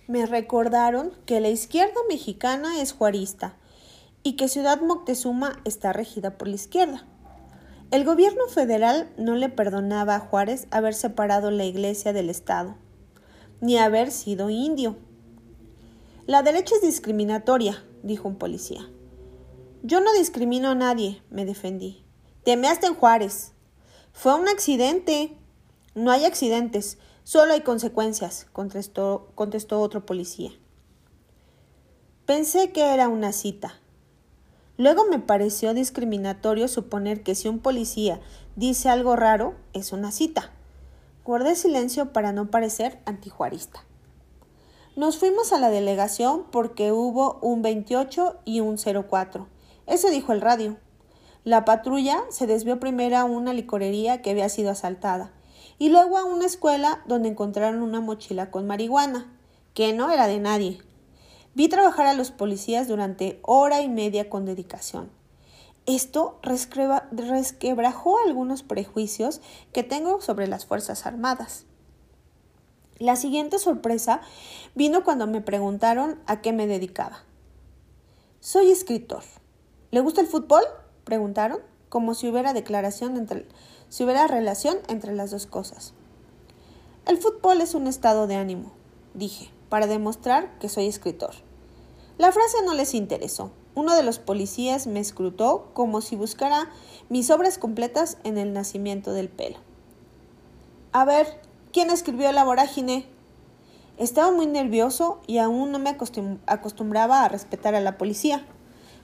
Me 0.07 0.27
recordaron 0.27 1.11
que 1.25 1.39
la 1.39 1.49
izquierda 1.49 1.99
mexicana 2.07 2.79
es 2.79 2.93
juarista 2.93 3.55
y 4.21 4.33
que 4.33 4.47
Ciudad 4.47 4.79
Moctezuma 4.81 5.59
está 5.65 5.93
regida 5.93 6.37
por 6.37 6.47
la 6.47 6.55
izquierda. 6.55 7.05
El 7.95 8.03
gobierno 8.03 8.49
federal 8.49 9.09
no 9.17 9.35
le 9.35 9.47
perdonaba 9.47 10.15
a 10.15 10.19
Juárez 10.19 10.67
haber 10.69 10.93
separado 10.93 11.49
la 11.49 11.63
iglesia 11.63 12.11
del 12.11 12.29
Estado, 12.29 12.75
ni 13.61 13.77
haber 13.77 14.11
sido 14.11 14.49
indio. 14.49 14.97
La 16.27 16.43
derecha 16.43 16.75
es 16.75 16.81
discriminatoria, 16.81 17.85
dijo 18.03 18.27
un 18.27 18.35
policía. 18.35 18.85
Yo 19.81 20.01
no 20.01 20.11
discrimino 20.11 20.71
a 20.71 20.75
nadie, 20.75 21.21
me 21.29 21.45
defendí. 21.45 22.03
Te 22.43 22.57
measte 22.57 22.87
en 22.87 22.95
Juárez. 22.95 23.53
Fue 24.11 24.33
un 24.33 24.49
accidente. 24.49 25.37
No 25.93 26.11
hay 26.11 26.25
accidentes. 26.25 26.97
Solo 27.23 27.53
hay 27.53 27.61
consecuencias, 27.61 28.45
contestó, 28.51 29.31
contestó 29.35 29.79
otro 29.79 30.05
policía. 30.05 30.51
Pensé 32.25 32.73
que 32.73 32.93
era 32.93 33.07
una 33.07 33.31
cita. 33.31 33.79
Luego 34.77 35.05
me 35.05 35.19
pareció 35.19 35.73
discriminatorio 35.73 36.67
suponer 36.67 37.23
que 37.23 37.35
si 37.35 37.47
un 37.47 37.59
policía 37.59 38.19
dice 38.55 38.89
algo 38.89 39.15
raro, 39.15 39.55
es 39.73 39.93
una 39.93 40.11
cita. 40.11 40.51
Guardé 41.23 41.55
silencio 41.55 42.11
para 42.11 42.33
no 42.33 42.51
parecer 42.51 42.99
antijuarista. 43.05 43.85
Nos 44.95 45.17
fuimos 45.17 45.53
a 45.53 45.59
la 45.59 45.69
delegación 45.69 46.45
porque 46.51 46.91
hubo 46.91 47.39
un 47.41 47.61
28 47.61 48.37
y 48.45 48.59
un 48.59 48.77
04. 48.77 49.47
Eso 49.87 50.09
dijo 50.09 50.33
el 50.33 50.41
radio. 50.41 50.77
La 51.43 51.63
patrulla 51.63 52.23
se 52.29 52.47
desvió 52.47 52.79
primero 52.79 53.17
a 53.17 53.23
una 53.23 53.53
licorería 53.53 54.21
que 54.21 54.31
había 54.31 54.49
sido 54.49 54.71
asaltada 54.71 55.31
y 55.77 55.89
luego 55.89 56.17
a 56.17 56.25
una 56.25 56.45
escuela 56.45 57.01
donde 57.07 57.29
encontraron 57.29 57.81
una 57.81 58.01
mochila 58.01 58.51
con 58.51 58.67
marihuana, 58.67 59.31
que 59.73 59.93
no 59.93 60.11
era 60.11 60.27
de 60.27 60.39
nadie. 60.39 60.79
Vi 61.55 61.69
trabajar 61.69 62.05
a 62.05 62.13
los 62.13 62.31
policías 62.31 62.89
durante 62.89 63.39
hora 63.41 63.81
y 63.81 63.87
media 63.87 64.29
con 64.29 64.45
dedicación. 64.45 65.09
Esto 65.85 66.37
resquebrajó 66.41 68.17
algunos 68.25 68.61
prejuicios 68.61 69.39
que 69.71 69.81
tengo 69.81 70.19
sobre 70.19 70.47
las 70.47 70.65
Fuerzas 70.65 71.05
Armadas. 71.05 71.63
La 72.97 73.15
siguiente 73.15 73.57
sorpresa 73.57 74.19
vino 74.73 75.05
cuando 75.05 75.27
me 75.27 75.39
preguntaron 75.39 76.19
a 76.27 76.41
qué 76.41 76.51
me 76.51 76.67
dedicaba. 76.67 77.23
Soy 78.41 78.69
escritor. 78.69 79.23
¿Le 79.91 80.01
gusta 80.01 80.19
el 80.19 80.27
fútbol? 80.27 80.63
preguntaron, 81.05 81.59
como 81.87 82.15
si 82.15 82.27
hubiera 82.27 82.51
declaración 82.51 83.15
entre 83.15 83.47
si 83.87 84.03
hubiera 84.03 84.27
relación 84.27 84.79
entre 84.89 85.13
las 85.13 85.31
dos 85.31 85.45
cosas. 85.45 85.93
El 87.05 87.17
fútbol 87.17 87.61
es 87.61 87.75
un 87.75 87.87
estado 87.87 88.27
de 88.27 88.35
ánimo, 88.35 88.73
dije, 89.13 89.51
para 89.69 89.87
demostrar 89.87 90.57
que 90.59 90.67
soy 90.67 90.87
escritor. 90.87 91.44
La 92.17 92.31
frase 92.31 92.57
no 92.65 92.73
les 92.73 92.93
interesó. 92.93 93.51
Uno 93.75 93.93
de 93.93 94.03
los 94.03 94.19
policías 94.19 94.87
me 94.87 95.01
escrutó 95.01 95.69
como 95.73 95.99
si 95.99 96.15
buscara 96.15 96.69
mis 97.09 97.29
obras 97.29 97.57
completas 97.57 98.17
en 98.23 98.37
el 98.37 98.53
nacimiento 98.53 99.11
del 99.11 99.27
pelo. 99.27 99.57
A 100.93 101.03
ver, 101.03 101.41
¿quién 101.73 101.89
escribió 101.89 102.31
la 102.31 102.45
vorágine? 102.45 103.05
Estaba 103.97 104.31
muy 104.31 104.47
nervioso 104.47 105.19
y 105.27 105.39
aún 105.39 105.71
no 105.71 105.79
me 105.79 105.97
acostumbraba 106.45 107.25
a 107.25 107.27
respetar 107.27 107.75
a 107.75 107.81
la 107.81 107.97
policía. 107.97 108.45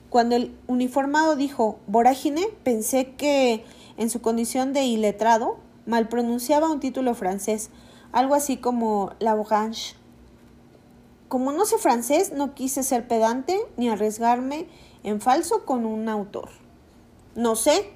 Cuando 0.08 0.36
el 0.36 0.56
uniformado 0.66 1.36
dijo 1.36 1.78
vorágine, 1.86 2.46
pensé 2.64 3.12
que 3.14 3.64
en 3.98 4.08
su 4.08 4.22
condición 4.22 4.72
de 4.72 4.84
iletrado, 4.84 5.58
malpronunciaba 5.84 6.70
un 6.70 6.80
título 6.80 7.14
francés, 7.14 7.68
algo 8.10 8.34
así 8.34 8.56
como 8.56 9.12
La 9.18 9.34
Orange. 9.34 9.96
Como 11.32 11.50
no 11.50 11.64
sé 11.64 11.78
francés, 11.78 12.30
no 12.34 12.52
quise 12.52 12.82
ser 12.82 13.08
pedante 13.08 13.58
ni 13.78 13.88
arriesgarme 13.88 14.66
en 15.02 15.22
falso 15.22 15.64
con 15.64 15.86
un 15.86 16.10
autor. 16.10 16.50
No 17.34 17.56
sé. 17.56 17.90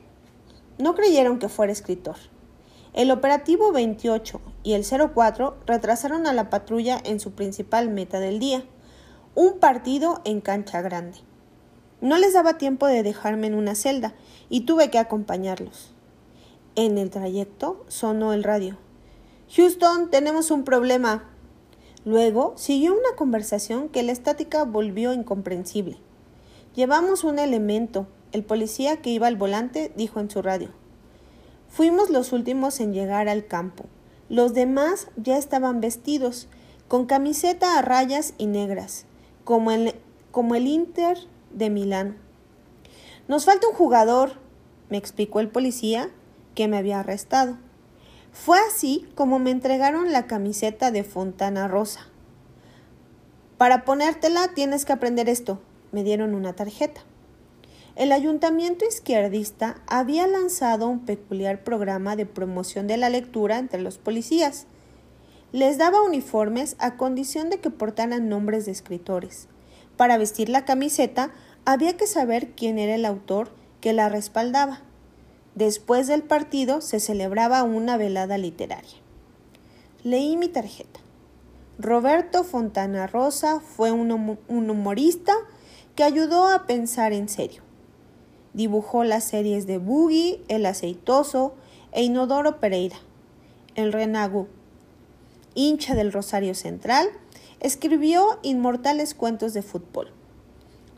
No 0.78 0.94
creyeron 0.94 1.38
que 1.38 1.50
fuera 1.50 1.70
escritor. 1.70 2.16
El 2.94 3.10
operativo 3.10 3.72
28 3.72 4.40
y 4.62 4.72
el 4.72 4.86
04 4.86 5.54
retrasaron 5.66 6.26
a 6.26 6.32
la 6.32 6.48
patrulla 6.48 6.98
en 7.04 7.20
su 7.20 7.32
principal 7.32 7.90
meta 7.90 8.20
del 8.20 8.38
día, 8.38 8.64
un 9.34 9.58
partido 9.58 10.22
en 10.24 10.40
cancha 10.40 10.80
grande. 10.80 11.18
No 12.00 12.16
les 12.16 12.32
daba 12.32 12.56
tiempo 12.56 12.86
de 12.86 13.02
dejarme 13.02 13.48
en 13.48 13.54
una 13.54 13.74
celda 13.74 14.14
y 14.48 14.62
tuve 14.62 14.90
que 14.90 14.98
acompañarlos. 14.98 15.92
En 16.74 16.96
el 16.96 17.10
trayecto 17.10 17.84
sonó 17.88 18.32
el 18.32 18.44
radio. 18.44 18.78
Houston, 19.54 20.08
tenemos 20.10 20.50
un 20.50 20.64
problema. 20.64 21.35
Luego 22.06 22.52
siguió 22.56 22.92
una 22.92 23.16
conversación 23.16 23.88
que 23.88 24.04
la 24.04 24.12
estática 24.12 24.62
volvió 24.62 25.12
incomprensible. 25.12 25.98
Llevamos 26.76 27.24
un 27.24 27.40
elemento. 27.40 28.06
El 28.30 28.44
policía 28.44 29.02
que 29.02 29.10
iba 29.10 29.26
al 29.26 29.34
volante 29.34 29.90
dijo 29.96 30.20
en 30.20 30.30
su 30.30 30.40
radio. 30.40 30.68
Fuimos 31.68 32.08
los 32.08 32.32
últimos 32.32 32.78
en 32.78 32.92
llegar 32.92 33.28
al 33.28 33.46
campo. 33.46 33.86
Los 34.28 34.54
demás 34.54 35.08
ya 35.16 35.36
estaban 35.36 35.80
vestidos, 35.80 36.46
con 36.86 37.06
camiseta 37.06 37.76
a 37.76 37.82
rayas 37.82 38.34
y 38.38 38.46
negras, 38.46 39.06
como 39.42 39.72
el, 39.72 39.96
como 40.30 40.54
el 40.54 40.68
Inter 40.68 41.18
de 41.50 41.70
Milán. 41.70 42.18
Nos 43.26 43.46
falta 43.46 43.66
un 43.66 43.74
jugador, 43.74 44.34
me 44.90 44.96
explicó 44.96 45.40
el 45.40 45.48
policía 45.48 46.10
que 46.54 46.68
me 46.68 46.76
había 46.76 47.00
arrestado. 47.00 47.58
Fue 48.44 48.58
así 48.60 49.08
como 49.16 49.40
me 49.40 49.50
entregaron 49.50 50.12
la 50.12 50.26
camiseta 50.26 50.92
de 50.92 51.02
Fontana 51.02 51.66
Rosa. 51.66 52.06
Para 53.58 53.84
ponértela 53.84 54.52
tienes 54.54 54.84
que 54.84 54.92
aprender 54.92 55.28
esto. 55.28 55.60
Me 55.90 56.04
dieron 56.04 56.34
una 56.34 56.52
tarjeta. 56.52 57.00
El 57.96 58.12
ayuntamiento 58.12 58.84
izquierdista 58.84 59.80
había 59.88 60.28
lanzado 60.28 60.86
un 60.86 61.00
peculiar 61.06 61.64
programa 61.64 62.14
de 62.14 62.26
promoción 62.26 62.86
de 62.86 62.98
la 62.98 63.08
lectura 63.08 63.58
entre 63.58 63.80
los 63.80 63.98
policías. 63.98 64.66
Les 65.50 65.78
daba 65.78 66.02
uniformes 66.02 66.76
a 66.78 66.96
condición 66.96 67.50
de 67.50 67.58
que 67.58 67.70
portaran 67.70 68.28
nombres 68.28 68.66
de 68.66 68.72
escritores. 68.72 69.48
Para 69.96 70.18
vestir 70.18 70.50
la 70.50 70.64
camiseta 70.64 71.30
había 71.64 71.96
que 71.96 72.06
saber 72.06 72.50
quién 72.50 72.78
era 72.78 72.94
el 72.94 73.06
autor 73.06 73.50
que 73.80 73.92
la 73.92 74.08
respaldaba. 74.08 74.82
Después 75.56 76.06
del 76.06 76.22
partido 76.22 76.82
se 76.82 77.00
celebraba 77.00 77.62
una 77.62 77.96
velada 77.96 78.36
literaria. 78.36 78.98
Leí 80.04 80.36
mi 80.36 80.48
tarjeta. 80.48 81.00
Roberto 81.78 82.44
Fontana 82.44 83.06
Rosa 83.06 83.60
fue 83.60 83.90
un, 83.90 84.10
humorista 84.48 85.32
que 85.94 86.04
ayudó 86.04 86.46
a 86.46 86.66
pensar 86.66 87.14
en 87.14 87.30
serio. 87.30 87.62
Dibujó 88.52 89.02
las 89.02 89.24
series 89.24 89.66
de 89.66 89.78
Boogie, 89.78 90.42
El 90.48 90.66
Aceitoso 90.66 91.54
e 91.90 92.02
Inodoro 92.02 92.60
Pereira. 92.60 92.96
El 93.74 93.94
Renagu, 93.94 94.48
hincha 95.54 95.94
del 95.94 96.12
Rosario 96.12 96.54
Central, 96.54 97.08
escribió 97.60 98.38
inmortales 98.42 99.14
cuentos 99.14 99.54
de 99.54 99.62
fútbol. 99.62 100.12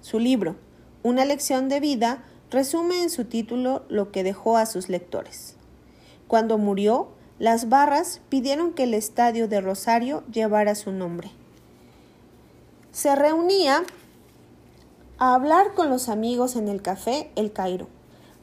Su 0.01 0.19
libro, 0.19 0.57
Una 1.05 1.25
lección 1.25 1.69
de 1.69 1.79
vida, 1.79 2.25
resume 2.51 3.03
en 3.03 3.11
su 3.11 3.25
título 3.25 3.83
lo 3.89 4.11
que 4.11 4.23
dejó 4.23 4.57
a 4.57 4.67
sus 4.67 4.89
lectores. 4.89 5.57
Cuando 6.27 6.59
murió, 6.59 7.09
las 7.39 7.69
barras 7.69 8.21
pidieron 8.29 8.73
que 8.73 8.85
el 8.85 8.95
estadio 8.95 9.49
de 9.49 9.61
Rosario 9.61 10.25
llevara 10.33 10.75
su 10.75 10.93
nombre. 10.93 11.31
Se 12.91 13.15
reunía 13.15 13.85
a 15.19 15.35
hablar 15.35 15.75
con 15.75 15.91
los 15.91 16.09
amigos 16.09 16.57
en 16.57 16.69
el 16.69 16.83
café 16.83 17.31
El 17.37 17.53
Cairo. 17.53 17.87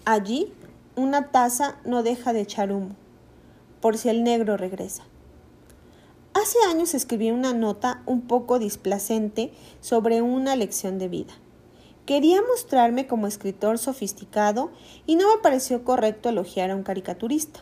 Allí, 0.06 0.54
una 0.96 1.32
taza 1.32 1.78
no 1.84 2.04
deja 2.04 2.32
de 2.32 2.42
echar 2.42 2.72
humo, 2.72 2.96
por 3.82 3.98
si 3.98 4.10
el 4.10 4.24
negro 4.24 4.56
regresa. 4.56 5.04
Hace 6.34 6.58
años 6.70 6.94
escribí 6.94 7.32
una 7.32 7.54
nota 7.54 8.02
un 8.06 8.22
poco 8.22 8.60
displacente 8.60 9.54
sobre 9.82 10.22
una 10.22 10.56
lección 10.56 11.00
de 11.00 11.08
vida. 11.08 11.34
Quería 12.06 12.42
mostrarme 12.42 13.08
como 13.08 13.26
escritor 13.26 13.80
sofisticado 13.80 14.72
y 15.08 15.16
no 15.16 15.28
me 15.28 15.42
pareció 15.42 15.84
correcto 15.84 16.30
elogiar 16.30 16.70
a 16.70 16.76
un 16.76 16.84
caricaturista. 16.84 17.62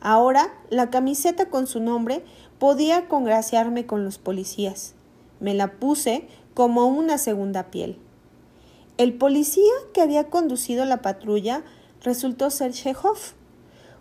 Ahora, 0.00 0.52
la 0.68 0.90
camiseta 0.90 1.48
con 1.48 1.66
su 1.66 1.80
nombre 1.80 2.22
podía 2.58 3.08
congraciarme 3.08 3.86
con 3.86 4.04
los 4.04 4.18
policías. 4.18 4.94
Me 5.40 5.54
la 5.54 5.72
puse 5.78 6.28
como 6.52 6.86
una 6.86 7.16
segunda 7.16 7.70
piel. 7.70 7.98
El 8.98 9.14
policía 9.14 9.72
que 9.94 10.02
había 10.02 10.28
conducido 10.28 10.84
la 10.84 11.00
patrulla 11.00 11.64
resultó 12.02 12.50
ser 12.50 12.72
Chekhov. 12.72 13.18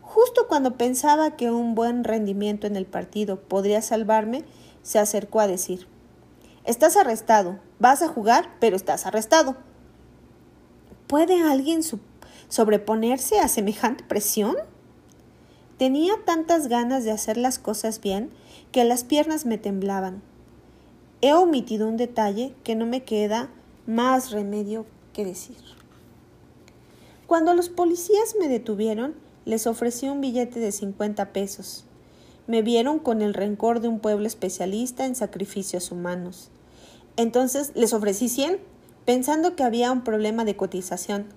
Justo 0.02 0.48
cuando 0.48 0.76
pensaba 0.76 1.36
que 1.36 1.52
un 1.52 1.76
buen 1.76 2.04
rendimiento 2.04 2.68
en 2.68 2.76
el 2.76 2.86
partido 2.86 3.40
podría 3.40 3.82
salvarme, 3.82 4.44
se 4.82 5.00
acercó 5.00 5.40
a 5.40 5.48
decir 5.48 5.88
Estás 6.66 6.98
arrestado, 6.98 7.60
vas 7.80 8.02
a 8.02 8.10
jugar, 8.10 8.50
pero 8.60 8.76
estás 8.76 9.06
arrestado. 9.06 9.56
¿Puede 11.08 11.42
alguien 11.42 11.82
sobreponerse 12.50 13.40
a 13.40 13.48
semejante 13.48 14.04
presión? 14.04 14.58
Tenía 15.78 16.14
tantas 16.26 16.68
ganas 16.68 17.06
de 17.06 17.12
hacer 17.12 17.38
las 17.38 17.60
cosas 17.60 18.02
bien 18.02 18.30
que 18.74 18.84
las 18.84 19.06
piernas 19.06 19.46
me 19.46 19.58
temblaban. 19.58 20.22
He 21.22 21.34
omitido 21.34 21.88
un 21.88 21.96
detalle 21.96 22.54
que 22.66 22.76
no 22.76 22.86
me 22.86 23.04
queda 23.04 23.50
más 23.86 24.32
remedio 24.32 24.86
que 25.14 25.24
decir. 25.24 25.56
Cuando 27.26 27.54
los 27.54 27.70
policías 27.70 28.36
me 28.38 28.50
detuvieron, 28.50 29.16
les 29.46 29.66
ofrecí 29.66 30.10
un 30.10 30.20
billete 30.20 30.60
de 30.60 30.74
50 30.74 31.32
pesos. 31.32 31.86
Me 32.48 32.62
vieron 32.62 33.00
con 33.00 33.22
el 33.22 33.34
rencor 33.34 33.80
de 33.80 33.88
un 33.88 34.00
pueblo 34.00 34.28
especialista 34.28 35.06
en 35.06 35.16
sacrificios 35.16 35.92
humanos. 35.92 36.50
Entonces 37.16 37.72
les 37.76 37.94
ofrecí 37.94 38.28
100 38.28 38.60
pensando 39.08 39.56
que 39.56 39.64
había 39.64 39.90
un 39.94 40.04
problema 40.04 40.44
de 40.44 40.58
cotización. 40.58 41.28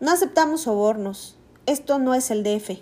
No 0.00 0.10
aceptamos 0.10 0.62
sobornos. 0.62 1.36
Esto 1.66 2.00
no 2.00 2.12
es 2.12 2.32
el 2.32 2.42
DF. 2.42 2.80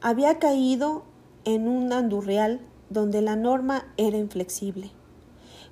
Había 0.00 0.38
caído 0.38 1.02
en 1.44 1.66
un 1.66 1.92
andurreal 1.92 2.60
donde 2.90 3.22
la 3.22 3.34
norma 3.34 3.88
era 3.96 4.18
inflexible. 4.18 4.92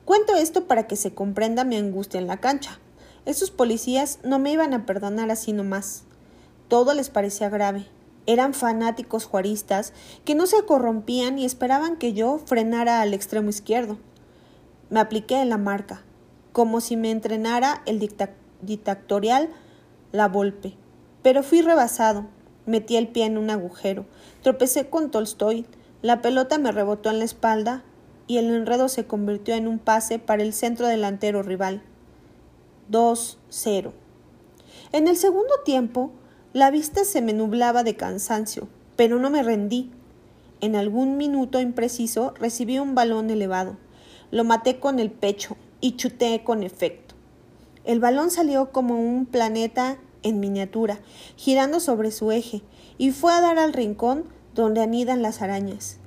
Cuento 0.05 0.35
esto 0.35 0.67
para 0.67 0.89
que 0.89 0.97
se 0.97 1.15
comprenda 1.15 1.63
mi 1.63 1.77
angustia 1.77 2.19
en 2.19 2.27
la 2.27 2.39
cancha. 2.39 2.81
Esos 3.27 3.53
policías 3.53 4.19
no 4.25 4.41
me 4.41 4.51
iban 4.51 4.75
a 4.75 4.87
perdonar 4.87 5.31
así 5.31 5.53
nomás. 5.53 6.03
Todo 6.67 6.95
les 6.95 7.11
parecía 7.11 7.49
grave. 7.49 7.87
Eran 8.27 8.55
fanáticos 8.55 9.25
juaristas 9.25 9.93
que 10.25 10.35
no 10.35 10.47
se 10.47 10.65
corrompían 10.65 11.39
y 11.39 11.45
esperaban 11.45 11.97
que 11.97 12.13
yo 12.13 12.41
frenara 12.45 13.03
al 13.03 13.15
extremo 13.15 13.51
izquierdo. 13.51 13.99
Me 14.91 14.99
apliqué 14.99 15.41
en 15.41 15.51
la 15.51 15.59
marca 15.59 16.03
como 16.57 16.81
si 16.81 16.97
me 16.97 17.11
entrenara 17.11 17.83
el 17.85 17.99
dictatorial 18.63 19.51
La 20.11 20.27
Volpe. 20.27 20.73
Pero 21.23 21.43
fui 21.43 21.61
rebasado, 21.61 22.25
metí 22.65 22.97
el 22.97 23.09
pie 23.09 23.27
en 23.27 23.37
un 23.37 23.51
agujero, 23.51 24.07
tropecé 24.41 24.89
con 24.89 25.11
Tolstoy, 25.11 25.67
la 26.01 26.23
pelota 26.23 26.57
me 26.57 26.73
rebotó 26.73 27.11
en 27.11 27.19
la 27.19 27.27
espalda 27.27 27.85
y 28.27 28.39
el 28.39 28.47
enredo 28.47 28.89
se 28.89 29.05
convirtió 29.07 29.55
en 29.55 29.69
un 29.69 29.79
pase 29.79 30.19
para 30.19 30.43
el 30.43 30.55
centro 30.55 30.87
delantero 30.87 31.43
rival. 31.43 31.83
2-0. 32.91 33.93
En 34.93 35.09
el 35.09 35.19
segundo 35.19 35.53
tiempo, 35.63 36.11
la 36.55 36.71
vista 36.71 37.05
se 37.05 37.21
me 37.21 37.35
nublaba 37.35 37.83
de 37.83 37.97
cansancio, 37.97 38.67
pero 38.97 39.19
no 39.19 39.29
me 39.29 39.43
rendí. 39.43 39.91
En 40.63 40.75
algún 40.75 41.19
minuto 41.19 41.61
impreciso 41.61 42.33
recibí 42.41 42.79
un 42.79 42.95
balón 42.95 43.29
elevado. 43.29 43.77
Lo 44.31 44.43
maté 44.43 44.81
con 44.81 44.99
el 45.01 45.11
pecho, 45.11 45.59
y 45.87 45.95
chuté 45.95 46.43
con 46.43 46.65
efecto. 46.65 47.15
El 47.85 48.01
balón 48.01 48.33
salió 48.33 48.73
como 48.73 48.99
un 48.99 49.25
planeta 49.25 49.99
en 50.25 50.41
miniatura, 50.41 50.99
girando 51.37 51.79
sobre 51.79 52.11
su 52.11 52.33
eje, 52.33 52.63
y 52.99 53.13
fue 53.13 53.33
a 53.33 53.41
dar 53.41 53.57
al 53.61 53.73
rincón 53.73 54.25
donde 54.53 54.83
anidan 54.83 55.23
las 55.23 55.43
arañas. 55.43 55.99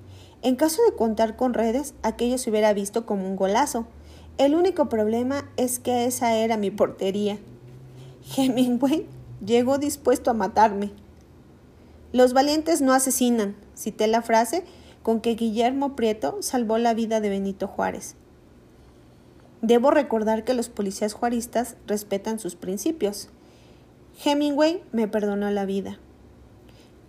En 0.41 0.57
caso 0.57 0.81
de 0.83 0.97
contar 0.97 1.37
con 1.37 1.53
redes, 1.53 1.93
aquello 2.03 2.37
se 2.37 2.49
hubiera 2.49 2.73
visto 2.73 3.05
como 3.05 3.25
un 3.25 3.37
golazo. 3.37 3.87
El 4.37 4.53
único 4.53 4.89
problema 4.89 5.49
es 5.55 5.79
que 5.79 6.03
esa 6.03 6.35
era 6.35 6.57
mi 6.57 6.71
portería. 6.71 7.37
Hemingway 8.35 9.05
llegó 9.45 9.77
dispuesto 9.77 10.29
a 10.29 10.33
matarme. 10.33 10.91
Los 12.11 12.33
valientes 12.33 12.81
no 12.81 12.91
asesinan, 12.91 13.55
cité 13.75 14.07
la 14.07 14.21
frase 14.23 14.65
con 15.03 15.21
que 15.21 15.35
Guillermo 15.35 15.95
Prieto 15.95 16.41
salvó 16.41 16.77
la 16.77 16.93
vida 16.93 17.21
de 17.21 17.29
Benito 17.29 17.65
Juárez. 17.65 18.17
Debo 19.61 19.91
recordar 19.91 20.45
que 20.45 20.53
los 20.53 20.69
policías 20.69 21.13
juaristas 21.13 21.75
respetan 21.85 22.39
sus 22.39 22.55
principios. 22.55 23.29
Hemingway 24.23 24.81
me 24.91 25.07
perdonó 25.07 25.49
la 25.51 25.65
vida. 25.65 25.99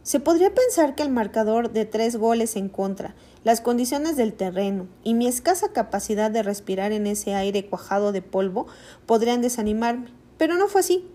Se 0.03 0.19
podría 0.19 0.53
pensar 0.55 0.95
que 0.95 1.03
el 1.03 1.11
marcador 1.11 1.73
de 1.73 1.85
tres 1.85 2.17
goles 2.17 2.57
en 2.57 2.69
contra, 2.69 3.15
las 3.45 3.61
condiciones 3.61 4.17
del 4.17 4.33
terreno 4.33 4.89
y 5.05 5.15
mi 5.15 5.27
escasa 5.27 5.73
capacidad 5.73 6.31
de 6.31 6.43
respirar 6.43 6.93
en 6.93 7.07
ese 7.07 7.35
aire 7.35 7.67
cuajado 7.67 8.11
de 8.11 8.23
polvo 8.23 8.67
podrían 9.07 9.43
desanimarme, 9.43 10.09
pero 10.39 10.57
no 10.57 10.69
fue 10.69 10.81
así. 10.81 11.09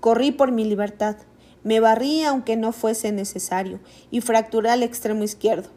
Corrí 0.00 0.32
por 0.32 0.52
mi 0.52 0.64
libertad, 0.64 1.16
me 1.62 1.80
barrí 1.80 2.24
aunque 2.24 2.56
no 2.56 2.72
fuese 2.72 3.12
necesario 3.12 3.78
y 4.10 4.22
fracturé 4.22 4.70
al 4.70 4.82
extremo 4.82 5.22
izquierdo. 5.22 5.68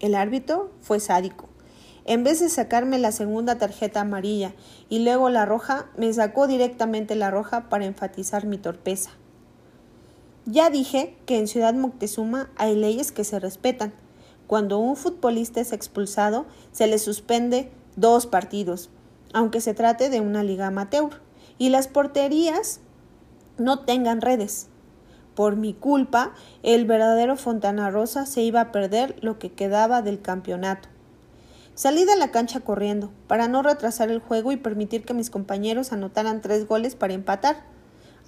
El 0.00 0.16
árbitro 0.16 0.72
fue 0.80 0.98
sádico. 0.98 1.51
En 2.04 2.24
vez 2.24 2.40
de 2.40 2.48
sacarme 2.48 2.98
la 2.98 3.12
segunda 3.12 3.58
tarjeta 3.58 4.00
amarilla 4.00 4.54
y 4.88 5.00
luego 5.04 5.28
la 5.30 5.46
roja, 5.46 5.86
me 5.96 6.12
sacó 6.12 6.46
directamente 6.46 7.14
la 7.14 7.30
roja 7.30 7.68
para 7.68 7.84
enfatizar 7.84 8.44
mi 8.46 8.58
torpeza. 8.58 9.10
Ya 10.44 10.70
dije 10.70 11.16
que 11.26 11.38
en 11.38 11.46
Ciudad 11.46 11.74
Moctezuma 11.74 12.50
hay 12.56 12.74
leyes 12.74 13.12
que 13.12 13.22
se 13.22 13.38
respetan, 13.38 13.92
cuando 14.48 14.78
un 14.78 14.96
futbolista 14.96 15.60
es 15.60 15.72
expulsado, 15.72 16.46
se 16.72 16.86
le 16.86 16.98
suspende 16.98 17.70
dos 17.96 18.26
partidos, 18.26 18.90
aunque 19.32 19.60
se 19.60 19.72
trate 19.72 20.10
de 20.10 20.20
una 20.20 20.42
liga 20.42 20.66
amateur, 20.66 21.22
y 21.56 21.68
las 21.68 21.88
porterías 21.88 22.80
no 23.56 23.80
tengan 23.84 24.20
redes. 24.20 24.68
Por 25.34 25.56
mi 25.56 25.72
culpa, 25.72 26.34
el 26.62 26.84
verdadero 26.84 27.36
Fontana 27.36 27.88
Rosa 27.90 28.26
se 28.26 28.42
iba 28.42 28.60
a 28.60 28.72
perder 28.72 29.16
lo 29.22 29.38
que 29.38 29.52
quedaba 29.52 30.02
del 30.02 30.20
campeonato. 30.20 30.88
Salí 31.82 32.04
de 32.04 32.14
la 32.14 32.30
cancha 32.30 32.60
corriendo, 32.60 33.10
para 33.26 33.48
no 33.48 33.60
retrasar 33.60 34.08
el 34.08 34.20
juego 34.20 34.52
y 34.52 34.56
permitir 34.56 35.04
que 35.04 35.14
mis 35.14 35.30
compañeros 35.30 35.92
anotaran 35.92 36.40
tres 36.40 36.68
goles 36.68 36.94
para 36.94 37.12
empatar. 37.12 37.64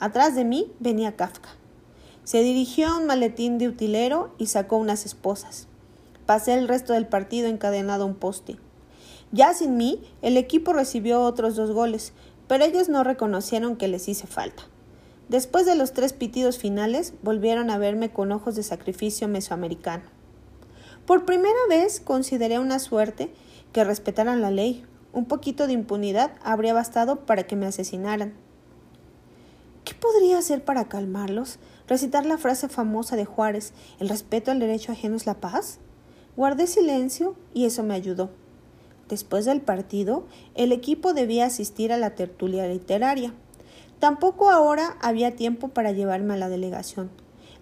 Atrás 0.00 0.34
de 0.34 0.44
mí 0.44 0.72
venía 0.80 1.14
Kafka. 1.14 1.50
Se 2.24 2.42
dirigió 2.42 2.88
a 2.88 2.98
un 2.98 3.06
maletín 3.06 3.58
de 3.58 3.68
utilero 3.68 4.34
y 4.38 4.46
sacó 4.46 4.76
unas 4.76 5.06
esposas. 5.06 5.68
Pasé 6.26 6.54
el 6.54 6.66
resto 6.66 6.94
del 6.94 7.06
partido 7.06 7.46
encadenado 7.46 8.02
a 8.02 8.06
un 8.08 8.16
poste. 8.16 8.56
Ya 9.30 9.54
sin 9.54 9.76
mí, 9.76 10.02
el 10.20 10.36
equipo 10.36 10.72
recibió 10.72 11.22
otros 11.22 11.54
dos 11.54 11.70
goles, 11.70 12.12
pero 12.48 12.64
ellos 12.64 12.88
no 12.88 13.04
reconocieron 13.04 13.76
que 13.76 13.86
les 13.86 14.08
hice 14.08 14.26
falta. 14.26 14.64
Después 15.28 15.64
de 15.64 15.76
los 15.76 15.92
tres 15.92 16.12
pitidos 16.12 16.58
finales, 16.58 17.14
volvieron 17.22 17.70
a 17.70 17.78
verme 17.78 18.10
con 18.10 18.32
ojos 18.32 18.56
de 18.56 18.64
sacrificio 18.64 19.28
mesoamericano. 19.28 20.02
Por 21.06 21.24
primera 21.24 21.54
vez 21.68 22.00
consideré 22.00 22.58
una 22.58 22.78
suerte 22.78 23.32
que 23.74 23.84
respetaran 23.84 24.40
la 24.40 24.52
ley. 24.52 24.84
Un 25.12 25.26
poquito 25.26 25.66
de 25.66 25.74
impunidad 25.74 26.30
habría 26.42 26.72
bastado 26.72 27.26
para 27.26 27.42
que 27.42 27.56
me 27.56 27.66
asesinaran. 27.66 28.32
¿Qué 29.84 29.94
podría 29.94 30.38
hacer 30.38 30.64
para 30.64 30.88
calmarlos? 30.88 31.58
¿Recitar 31.88 32.24
la 32.24 32.38
frase 32.38 32.68
famosa 32.68 33.16
de 33.16 33.26
Juárez, 33.26 33.74
el 33.98 34.08
respeto 34.08 34.50
al 34.50 34.60
derecho 34.60 34.92
ajeno 34.92 35.16
es 35.16 35.26
la 35.26 35.34
paz? 35.34 35.80
Guardé 36.36 36.66
silencio 36.68 37.34
y 37.52 37.66
eso 37.66 37.82
me 37.82 37.94
ayudó. 37.94 38.30
Después 39.08 39.44
del 39.44 39.60
partido, 39.60 40.24
el 40.54 40.72
equipo 40.72 41.12
debía 41.12 41.46
asistir 41.46 41.92
a 41.92 41.98
la 41.98 42.14
tertulia 42.14 42.66
literaria. 42.68 43.34
Tampoco 43.98 44.50
ahora 44.50 44.96
había 45.02 45.34
tiempo 45.34 45.68
para 45.68 45.92
llevarme 45.92 46.34
a 46.34 46.38
la 46.38 46.48
delegación. 46.48 47.10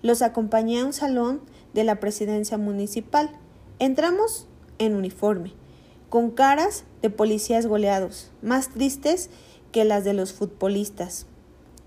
Los 0.02 0.20
acompañé 0.20 0.80
a 0.80 0.84
un 0.84 0.92
salón 0.92 1.40
de 1.72 1.84
la 1.84 2.00
presidencia 2.00 2.58
municipal. 2.58 3.30
Entramos 3.78 4.46
en 4.78 4.94
uniforme, 4.94 5.54
con 6.12 6.30
caras 6.30 6.84
de 7.00 7.08
policías 7.08 7.66
goleados, 7.66 8.32
más 8.42 8.68
tristes 8.68 9.30
que 9.72 9.86
las 9.86 10.04
de 10.04 10.12
los 10.12 10.34
futbolistas. 10.34 11.24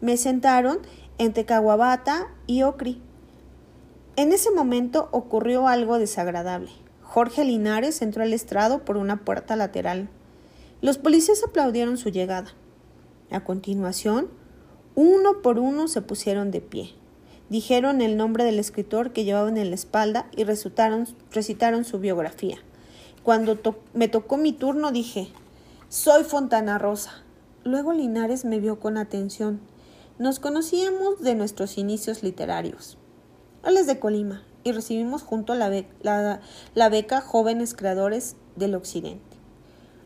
Me 0.02 0.18
sentaron 0.18 0.80
entre 1.20 1.46
Caguabata 1.46 2.34
y 2.48 2.64
Ocri. 2.64 3.00
En 4.16 4.32
ese 4.32 4.50
momento 4.50 5.10
ocurrió 5.12 5.68
algo 5.68 6.00
desagradable. 6.00 6.72
Jorge 7.04 7.46
Linares 7.46 8.02
entró 8.02 8.24
al 8.24 8.34
estrado 8.34 8.84
por 8.84 8.98
una 8.98 9.24
puerta 9.24 9.56
lateral. 9.56 10.10
Los 10.82 10.98
policías 10.98 11.44
aplaudieron 11.44 11.98
su 11.98 12.10
llegada. 12.10 12.56
A 13.30 13.44
continuación, 13.44 14.30
uno 14.96 15.44
por 15.44 15.60
uno 15.60 15.88
se 15.88 16.02
pusieron 16.02 16.50
de 16.50 16.62
pie. 16.62 16.96
Dijeron 17.52 18.02
el 18.02 18.18
nombre 18.18 18.44
del 18.44 18.58
escritor 18.58 19.14
que 19.14 19.24
llevaban 19.24 19.58
en 19.58 19.70
la 19.70 19.76
espalda 19.76 20.26
y 20.36 20.46
recitaron, 20.46 21.08
recitaron 21.32 21.86
su 21.86 22.00
biografía. 22.00 22.58
Cuando 23.26 23.58
me 23.96 24.08
tocó 24.08 24.38
mi 24.38 24.54
turno 24.54 24.92
dije, 24.92 25.30
soy 25.90 26.24
Fontana 26.24 26.78
Rosa. 26.78 27.24
Luego 27.64 27.92
Linares 27.92 28.46
me 28.46 28.60
vio 28.60 28.80
con 28.80 28.98
atención. 28.98 29.62
Nos 30.20 30.40
conocíamos 30.40 31.22
de 31.22 31.34
nuestros 31.34 31.80
inicios 31.80 32.22
literarios. 32.22 33.00
Él 33.64 33.78
es 33.78 33.88
de 33.88 33.98
Colima 33.98 34.44
y 34.64 34.74
recibimos 34.74 35.24
junto 35.24 35.56
la, 35.56 36.40
la 36.76 36.90
beca 36.90 37.20
Jóvenes 37.20 37.74
Creadores 37.74 38.36
del 38.56 38.76
Occidente. 38.76 39.38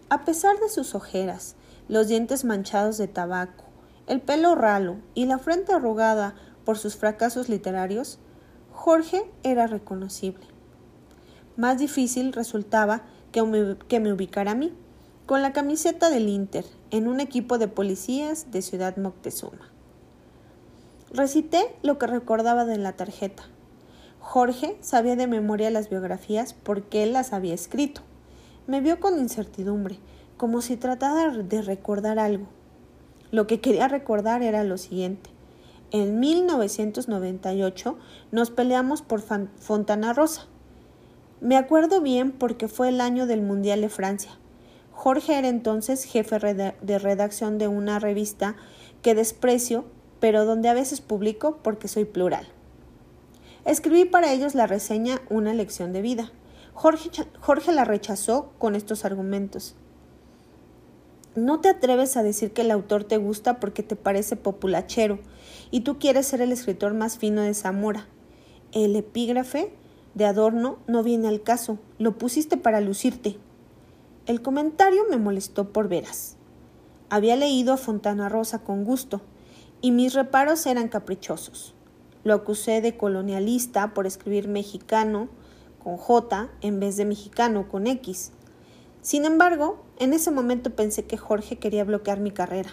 A 0.07 0.23
pesar 0.23 0.57
de 0.61 0.69
sus 0.69 0.95
ojeras, 0.95 1.57
los 1.89 2.07
dientes 2.07 2.45
manchados 2.45 2.97
de 2.97 3.09
tabaco, 3.09 3.65
el 4.07 4.21
pelo 4.21 4.55
ralo 4.55 4.95
y 5.13 5.25
la 5.25 5.39
frente 5.39 5.73
arrugada 5.73 6.35
por 6.63 6.77
sus 6.77 6.95
fracasos 6.95 7.49
literarios, 7.49 8.17
Jorge 8.71 9.29
era 9.43 9.67
reconocible. 9.67 10.58
Más 11.59 11.77
difícil 11.77 12.31
resultaba 12.31 13.01
que 13.33 13.43
me, 13.43 14.13
ubicara 14.13 14.51
a 14.51 14.55
mí, 14.55 14.71
con 15.25 15.41
la 15.41 15.51
camiseta 15.51 16.09
del 16.09 16.29
Inter, 16.29 16.63
en 16.89 17.05
un 17.05 17.19
equipo 17.19 17.57
de 17.57 17.67
policías 17.67 18.49
de 18.49 18.61
Ciudad 18.61 18.95
Moctezuma. 18.95 19.69
Recité 21.11 21.75
lo 21.81 21.97
que 21.97 22.07
recordaba 22.07 22.63
de 22.63 22.77
la 22.77 22.93
tarjeta. 22.93 23.43
Jorge 24.21 24.77
sabía 24.79 25.17
de 25.17 25.27
memoria 25.27 25.69
las 25.69 25.89
biografías 25.89 26.53
porque 26.53 27.03
él 27.03 27.11
las 27.11 27.33
había 27.33 27.55
escrito. 27.55 28.03
Me 28.65 28.79
vio 28.79 29.01
con 29.01 29.19
incertidumbre, 29.19 29.99
como 30.37 30.61
si 30.61 30.77
tratara 30.77 31.29
de 31.29 31.61
recordar 31.61 32.19
algo. 32.19 32.47
Lo 33.31 33.47
que 33.47 33.59
quería 33.59 33.89
recordar 33.89 34.43
era 34.43 34.63
lo 34.63 34.77
siguiente. 34.77 35.29
En 35.91 36.21
1998 36.21 37.97
nos 38.31 38.49
peleamos 38.49 39.01
por 39.01 39.19
Fontana 39.19 40.13
Rosa. 40.13 40.47
Me 41.41 41.55
acuerdo 41.55 42.01
bien 42.01 42.31
porque 42.33 42.67
fue 42.67 42.89
el 42.89 42.99
año 42.99 43.25
del 43.25 43.41
Mundial 43.41 43.79
de 43.79 43.89
Francia. 43.89 44.31
Jorge 44.91 45.37
era 45.37 45.47
entonces 45.47 46.03
jefe 46.03 46.37
de 46.39 46.99
redacción 46.99 47.57
de 47.57 47.69
una 47.69 47.99
revista 47.99 48.57
que 49.01 49.15
desprecio, 49.15 49.85
pero 50.19 50.43
donde 50.43 50.67
a 50.67 50.73
veces 50.73 50.99
publico 50.99 51.59
porque 51.63 51.87
soy 51.87 52.03
plural. 52.03 52.45
Escribí 53.63 54.03
para 54.03 54.33
ellos 54.33 54.53
la 54.53 54.67
reseña 54.67 55.21
Una 55.29 55.53
lección 55.53 55.93
de 55.93 56.01
vida. 56.01 56.31
Jorge, 56.73 57.09
Jorge 57.39 57.71
la 57.71 57.85
rechazó 57.85 58.51
con 58.57 58.75
estos 58.75 59.05
argumentos. 59.05 59.75
No 61.35 61.61
te 61.61 61.69
atreves 61.69 62.17
a 62.17 62.23
decir 62.23 62.51
que 62.51 62.63
el 62.63 62.71
autor 62.71 63.05
te 63.05 63.15
gusta 63.15 63.61
porque 63.61 63.83
te 63.83 63.95
parece 63.95 64.35
populachero 64.35 65.19
y 65.71 65.81
tú 65.81 65.99
quieres 65.99 66.27
ser 66.27 66.41
el 66.41 66.51
escritor 66.51 66.93
más 66.93 67.17
fino 67.17 67.41
de 67.41 67.53
Zamora. 67.53 68.07
El 68.73 68.97
epígrafe 68.97 69.71
de 70.15 70.25
adorno 70.25 70.79
no 70.87 71.03
viene 71.03 71.27
al 71.27 71.43
caso, 71.43 71.77
lo 71.97 72.17
pusiste 72.17 72.57
para 72.57 72.81
lucirte. 72.81 73.37
El 74.25 74.41
comentario 74.41 75.03
me 75.09 75.17
molestó 75.17 75.71
por 75.71 75.87
veras. 75.87 76.35
Había 77.09 77.35
leído 77.35 77.73
a 77.73 77.77
Fontana 77.77 78.29
Rosa 78.29 78.59
con 78.59 78.83
gusto, 78.83 79.21
y 79.81 79.91
mis 79.91 80.13
reparos 80.13 80.65
eran 80.65 80.89
caprichosos. 80.89 81.73
Lo 82.23 82.33
acusé 82.33 82.81
de 82.81 82.97
colonialista 82.97 83.93
por 83.93 84.05
escribir 84.05 84.47
mexicano 84.47 85.29
con 85.81 85.97
J 85.97 86.49
en 86.61 86.79
vez 86.79 86.97
de 86.97 87.05
mexicano 87.05 87.69
con 87.69 87.87
X. 87.87 88.31
Sin 89.01 89.25
embargo, 89.25 89.83
en 89.97 90.13
ese 90.13 90.29
momento 90.29 90.75
pensé 90.75 91.05
que 91.05 91.17
Jorge 91.17 91.57
quería 91.57 91.85
bloquear 91.85 92.19
mi 92.19 92.31
carrera. 92.31 92.71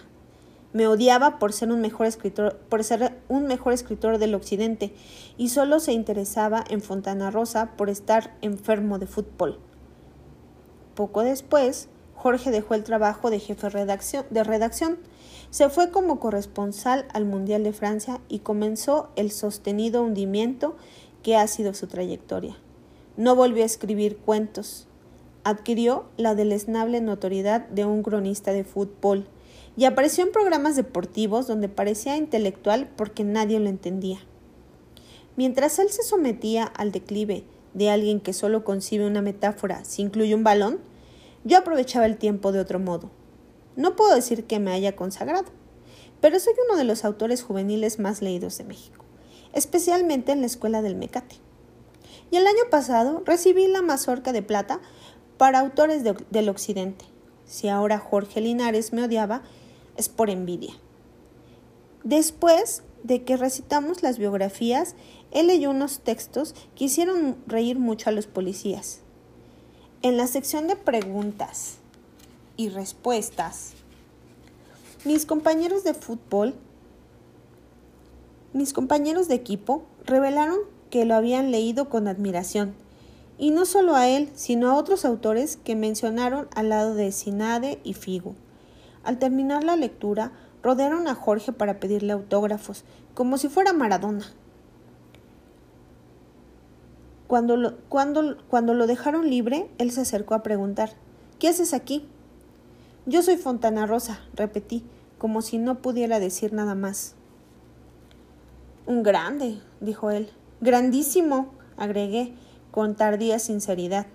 Me 0.72 0.86
odiaba 0.86 1.38
por 1.38 1.52
ser 1.52 1.70
un 1.70 1.80
mejor 1.80 2.06
escritor, 2.06 2.58
por 2.68 2.84
ser 2.84 3.18
un 3.28 3.46
mejor 3.46 3.72
escritor 3.72 4.18
del 4.18 4.34
occidente 4.34 4.92
y 5.36 5.48
solo 5.48 5.80
se 5.80 5.92
interesaba 5.92 6.64
en 6.68 6.82
Fontana 6.82 7.30
Rosa 7.30 7.72
por 7.76 7.88
estar 7.88 8.36
enfermo 8.42 8.98
de 8.98 9.06
fútbol. 9.06 9.58
Poco 10.94 11.22
después, 11.22 11.88
Jorge 12.14 12.50
dejó 12.50 12.74
el 12.74 12.82
trabajo 12.82 13.30
de 13.30 13.38
jefe 13.38 13.68
de 13.68 14.44
redacción, 14.44 14.98
se 15.50 15.68
fue 15.68 15.90
como 15.90 16.18
corresponsal 16.18 17.06
al 17.12 17.24
Mundial 17.24 17.62
de 17.62 17.72
Francia 17.72 18.20
y 18.28 18.40
comenzó 18.40 19.10
el 19.14 19.30
sostenido 19.30 20.02
hundimiento 20.02 20.76
que 21.22 21.36
ha 21.36 21.46
sido 21.46 21.74
su 21.74 21.86
trayectoria. 21.86 22.56
No 23.16 23.36
volvió 23.36 23.62
a 23.62 23.66
escribir 23.66 24.16
cuentos, 24.16 24.88
adquirió 25.44 26.06
la 26.16 26.34
deleznable 26.34 27.00
notoriedad 27.00 27.68
de 27.68 27.84
un 27.84 28.02
cronista 28.02 28.52
de 28.52 28.64
fútbol 28.64 29.28
y 29.76 29.84
apareció 29.84 30.24
en 30.24 30.32
programas 30.32 30.76
deportivos 30.76 31.46
donde 31.46 31.68
parecía 31.68 32.16
intelectual 32.16 32.88
porque 32.96 33.24
nadie 33.24 33.60
lo 33.60 33.68
entendía. 33.68 34.20
Mientras 35.36 35.78
él 35.78 35.90
se 35.90 36.02
sometía 36.02 36.64
al 36.64 36.92
declive 36.92 37.44
de 37.74 37.90
alguien 37.90 38.20
que 38.20 38.32
solo 38.32 38.64
concibe 38.64 39.06
una 39.06 39.20
metáfora 39.20 39.84
si 39.84 40.02
incluye 40.02 40.34
un 40.34 40.44
balón, 40.44 40.80
yo 41.44 41.58
aprovechaba 41.58 42.06
el 42.06 42.16
tiempo 42.16 42.52
de 42.52 42.60
otro 42.60 42.78
modo. 42.78 43.10
No 43.76 43.94
puedo 43.94 44.14
decir 44.14 44.44
que 44.44 44.58
me 44.58 44.72
haya 44.72 44.96
consagrado, 44.96 45.52
pero 46.22 46.40
soy 46.40 46.54
uno 46.66 46.78
de 46.78 46.84
los 46.84 47.04
autores 47.04 47.42
juveniles 47.42 47.98
más 47.98 48.22
leídos 48.22 48.56
de 48.56 48.64
México, 48.64 49.04
especialmente 49.52 50.32
en 50.32 50.40
la 50.40 50.46
Escuela 50.46 50.80
del 50.80 50.96
Mecate. 50.96 51.36
Y 52.30 52.36
el 52.36 52.46
año 52.46 52.70
pasado 52.70 53.22
recibí 53.26 53.66
la 53.68 53.82
mazorca 53.82 54.32
de 54.32 54.42
plata 54.42 54.80
para 55.36 55.60
autores 55.60 56.02
del 56.02 56.48
occidente. 56.48 57.04
Si 57.44 57.68
ahora 57.68 57.98
Jorge 57.98 58.40
Linares 58.40 58.92
me 58.92 59.04
odiaba, 59.04 59.42
es 59.96 60.08
por 60.08 60.30
envidia. 60.30 60.74
Después 62.04 62.82
de 63.02 63.24
que 63.24 63.36
recitamos 63.36 64.02
las 64.02 64.18
biografías, 64.18 64.94
él 65.32 65.48
leyó 65.48 65.70
unos 65.70 66.00
textos 66.00 66.54
que 66.74 66.84
hicieron 66.84 67.36
reír 67.46 67.78
mucho 67.78 68.10
a 68.10 68.12
los 68.12 68.26
policías. 68.26 69.00
En 70.02 70.16
la 70.16 70.26
sección 70.26 70.66
de 70.68 70.76
preguntas 70.76 71.78
y 72.56 72.68
respuestas, 72.68 73.72
mis 75.04 75.26
compañeros 75.26 75.84
de 75.84 75.94
fútbol, 75.94 76.54
mis 78.52 78.72
compañeros 78.72 79.28
de 79.28 79.34
equipo 79.34 79.84
revelaron 80.04 80.58
que 80.90 81.04
lo 81.04 81.14
habían 81.14 81.50
leído 81.50 81.88
con 81.88 82.08
admiración 82.08 82.74
y 83.38 83.50
no 83.50 83.66
solo 83.66 83.94
a 83.94 84.08
él, 84.08 84.30
sino 84.34 84.70
a 84.70 84.74
otros 84.74 85.04
autores 85.04 85.56
que 85.56 85.76
mencionaron 85.76 86.48
al 86.54 86.70
lado 86.70 86.94
de 86.94 87.12
Sinade 87.12 87.80
y 87.84 87.94
Figo. 87.94 88.34
Al 89.06 89.18
terminar 89.18 89.64
la 89.64 89.76
lectura, 89.76 90.32
rodearon 90.62 91.08
a 91.08 91.14
Jorge 91.14 91.52
para 91.52 91.80
pedirle 91.80 92.12
autógrafos, 92.12 92.84
como 93.14 93.38
si 93.38 93.48
fuera 93.48 93.72
Maradona. 93.72 94.26
Cuando 97.26 97.56
lo, 97.56 97.78
cuando, 97.88 98.36
cuando 98.48 98.74
lo 98.74 98.86
dejaron 98.86 99.30
libre, 99.30 99.70
él 99.78 99.90
se 99.90 100.02
acercó 100.02 100.34
a 100.34 100.42
preguntar, 100.42 100.90
¿Qué 101.38 101.48
haces 101.48 101.74
aquí? 101.74 102.08
Yo 103.04 103.22
soy 103.22 103.36
Fontana 103.36 103.84
Rosa, 103.84 104.20
repetí, 104.34 104.84
como 105.18 105.42
si 105.42 105.58
no 105.58 105.82
pudiera 105.82 106.18
decir 106.18 106.54
nada 106.54 106.74
más. 106.74 107.14
Un 108.86 109.02
grande, 109.02 109.60
dijo 109.80 110.10
él. 110.10 110.30
Grandísimo, 110.62 111.52
agregué, 111.76 112.32
con 112.70 112.96
tardía 112.96 113.38
sinceridad. 113.38 114.06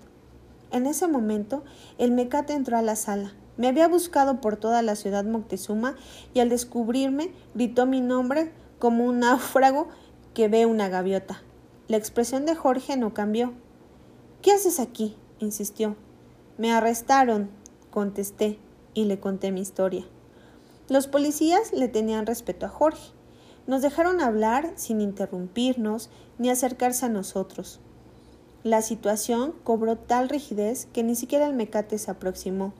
En 0.72 0.86
ese 0.86 1.06
momento, 1.06 1.62
el 1.96 2.10
mecate 2.10 2.54
entró 2.54 2.76
a 2.76 2.82
la 2.82 2.96
sala. 2.96 3.34
Me 3.56 3.68
había 3.68 3.88
buscado 3.88 4.40
por 4.40 4.56
toda 4.56 4.82
la 4.82 4.96
ciudad 4.96 5.24
Moctezuma 5.24 5.96
y 6.32 6.40
al 6.40 6.48
descubrirme 6.48 7.32
gritó 7.54 7.86
mi 7.86 8.00
nombre 8.00 8.52
como 8.78 9.04
un 9.04 9.20
náufrago 9.20 9.88
que 10.34 10.48
ve 10.48 10.66
una 10.66 10.88
gaviota. 10.88 11.42
La 11.88 11.96
expresión 11.96 12.46
de 12.46 12.54
Jorge 12.54 12.96
no 12.96 13.12
cambió. 13.12 13.52
¿Qué 14.40 14.52
haces 14.52 14.80
aquí? 14.80 15.16
insistió. 15.38 15.96
Me 16.56 16.72
arrestaron, 16.72 17.50
contesté 17.90 18.58
y 18.94 19.04
le 19.04 19.20
conté 19.20 19.52
mi 19.52 19.60
historia. 19.60 20.06
Los 20.88 21.06
policías 21.06 21.72
le 21.72 21.88
tenían 21.88 22.26
respeto 22.26 22.66
a 22.66 22.70
Jorge. 22.70 23.12
Nos 23.66 23.82
dejaron 23.82 24.20
hablar 24.20 24.72
sin 24.76 25.00
interrumpirnos 25.00 26.10
ni 26.38 26.50
acercarse 26.50 27.06
a 27.06 27.08
nosotros. 27.08 27.80
La 28.64 28.82
situación 28.82 29.54
cobró 29.64 29.96
tal 29.96 30.28
rigidez 30.28 30.86
que 30.92 31.02
ni 31.02 31.14
siquiera 31.14 31.46
el 31.46 31.54
mecate 31.54 31.98
se 31.98 32.10
aproximó. 32.10 32.72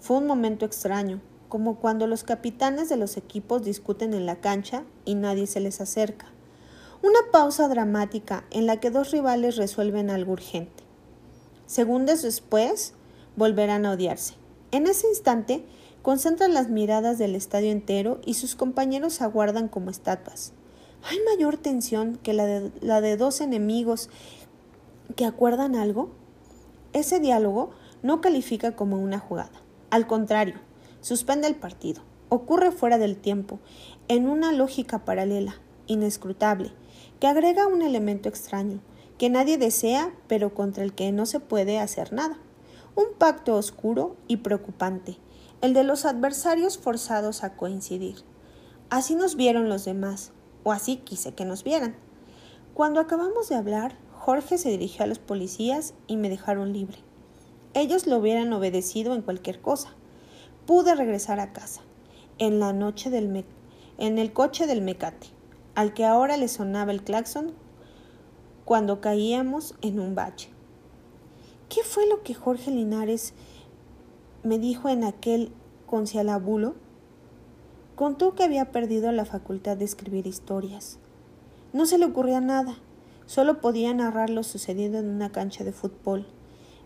Fue 0.00 0.18
un 0.18 0.26
momento 0.26 0.64
extraño, 0.64 1.20
como 1.48 1.76
cuando 1.76 2.06
los 2.06 2.22
capitanes 2.22 2.88
de 2.88 2.96
los 2.96 3.16
equipos 3.16 3.64
discuten 3.64 4.14
en 4.14 4.26
la 4.26 4.36
cancha 4.36 4.84
y 5.04 5.14
nadie 5.14 5.46
se 5.46 5.60
les 5.60 5.80
acerca. 5.80 6.26
Una 7.02 7.18
pausa 7.32 7.68
dramática 7.68 8.44
en 8.50 8.66
la 8.66 8.78
que 8.78 8.90
dos 8.90 9.10
rivales 9.10 9.56
resuelven 9.56 10.10
algo 10.10 10.32
urgente. 10.32 10.84
Segundos 11.66 12.22
después, 12.22 12.94
volverán 13.36 13.86
a 13.86 13.92
odiarse. 13.92 14.34
En 14.70 14.86
ese 14.86 15.08
instante, 15.08 15.64
concentran 16.02 16.54
las 16.54 16.68
miradas 16.68 17.18
del 17.18 17.34
estadio 17.34 17.70
entero 17.70 18.20
y 18.24 18.34
sus 18.34 18.54
compañeros 18.54 19.20
aguardan 19.20 19.68
como 19.68 19.90
estatuas. 19.90 20.52
¿Hay 21.02 21.18
mayor 21.30 21.56
tensión 21.56 22.18
que 22.22 22.32
la 22.32 22.46
de, 22.46 22.72
la 22.80 23.00
de 23.00 23.16
dos 23.16 23.40
enemigos 23.40 24.10
que 25.16 25.24
acuerdan 25.24 25.74
algo? 25.74 26.10
Ese 26.92 27.20
diálogo 27.20 27.70
no 28.02 28.20
califica 28.20 28.74
como 28.74 28.98
una 28.98 29.18
jugada. 29.18 29.67
Al 29.90 30.06
contrario, 30.06 30.56
suspende 31.00 31.46
el 31.46 31.56
partido. 31.56 32.02
Ocurre 32.28 32.72
fuera 32.72 32.98
del 32.98 33.16
tiempo, 33.16 33.58
en 34.08 34.28
una 34.28 34.52
lógica 34.52 35.06
paralela, 35.06 35.54
inescrutable, 35.86 36.72
que 37.20 37.26
agrega 37.26 37.66
un 37.66 37.80
elemento 37.80 38.28
extraño, 38.28 38.80
que 39.16 39.30
nadie 39.30 39.56
desea, 39.56 40.12
pero 40.26 40.52
contra 40.52 40.84
el 40.84 40.94
que 40.94 41.10
no 41.10 41.24
se 41.24 41.40
puede 41.40 41.78
hacer 41.78 42.12
nada. 42.12 42.38
Un 42.94 43.06
pacto 43.16 43.56
oscuro 43.56 44.16
y 44.26 44.38
preocupante, 44.38 45.16
el 45.62 45.72
de 45.72 45.84
los 45.84 46.04
adversarios 46.04 46.76
forzados 46.76 47.42
a 47.42 47.56
coincidir. 47.56 48.16
Así 48.90 49.14
nos 49.14 49.36
vieron 49.36 49.70
los 49.70 49.86
demás, 49.86 50.32
o 50.64 50.72
así 50.72 50.96
quise 50.96 51.32
que 51.32 51.46
nos 51.46 51.64
vieran. 51.64 51.96
Cuando 52.74 53.00
acabamos 53.00 53.48
de 53.48 53.56
hablar, 53.56 53.96
Jorge 54.18 54.58
se 54.58 54.68
dirigió 54.68 55.04
a 55.04 55.08
los 55.08 55.18
policías 55.18 55.94
y 56.06 56.16
me 56.18 56.28
dejaron 56.28 56.74
libre. 56.74 57.07
Ellos 57.78 58.08
lo 58.08 58.16
hubieran 58.16 58.52
obedecido 58.52 59.14
en 59.14 59.22
cualquier 59.22 59.60
cosa. 59.60 59.90
Pude 60.66 60.96
regresar 60.96 61.38
a 61.38 61.52
casa, 61.52 61.82
en 62.38 62.58
la 62.58 62.72
noche 62.72 63.08
del 63.08 63.44
en 63.98 64.18
el 64.18 64.32
coche 64.32 64.66
del 64.66 64.82
mecate, 64.82 65.28
al 65.76 65.94
que 65.94 66.04
ahora 66.04 66.36
le 66.36 66.48
sonaba 66.48 66.90
el 66.90 67.04
claxon 67.04 67.52
cuando 68.64 69.00
caíamos 69.00 69.76
en 69.80 70.00
un 70.00 70.16
bache. 70.16 70.50
¿Qué 71.68 71.84
fue 71.84 72.08
lo 72.08 72.24
que 72.24 72.34
Jorge 72.34 72.72
Linares 72.72 73.32
me 74.42 74.58
dijo 74.58 74.88
en 74.88 75.04
aquel 75.04 75.52
concialabulo, 75.86 76.74
contó 77.94 78.34
que 78.34 78.42
había 78.42 78.72
perdido 78.72 79.12
la 79.12 79.24
facultad 79.24 79.76
de 79.76 79.84
escribir 79.84 80.26
historias. 80.26 80.98
No 81.72 81.86
se 81.86 81.96
le 81.96 82.06
ocurría 82.06 82.40
nada, 82.40 82.74
solo 83.26 83.60
podía 83.60 83.94
narrar 83.94 84.30
lo 84.30 84.42
sucedido 84.42 84.98
en 84.98 85.10
una 85.10 85.30
cancha 85.30 85.62
de 85.62 85.70
fútbol. 85.70 86.26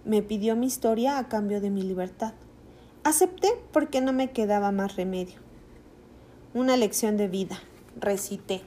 Me 0.04 0.20
pidió 0.20 0.56
mi 0.56 0.66
historia 0.66 1.18
a 1.18 1.28
cambio 1.28 1.60
de 1.60 1.70
mi 1.70 1.82
libertad. 1.82 2.32
Acepté 3.04 3.48
porque 3.72 4.00
no 4.00 4.12
me 4.12 4.32
quedaba 4.32 4.72
más 4.72 4.96
remedio. 4.96 5.36
Una 6.54 6.76
lección 6.76 7.16
de 7.16 7.28
vida, 7.28 7.60
recité. 7.96 8.62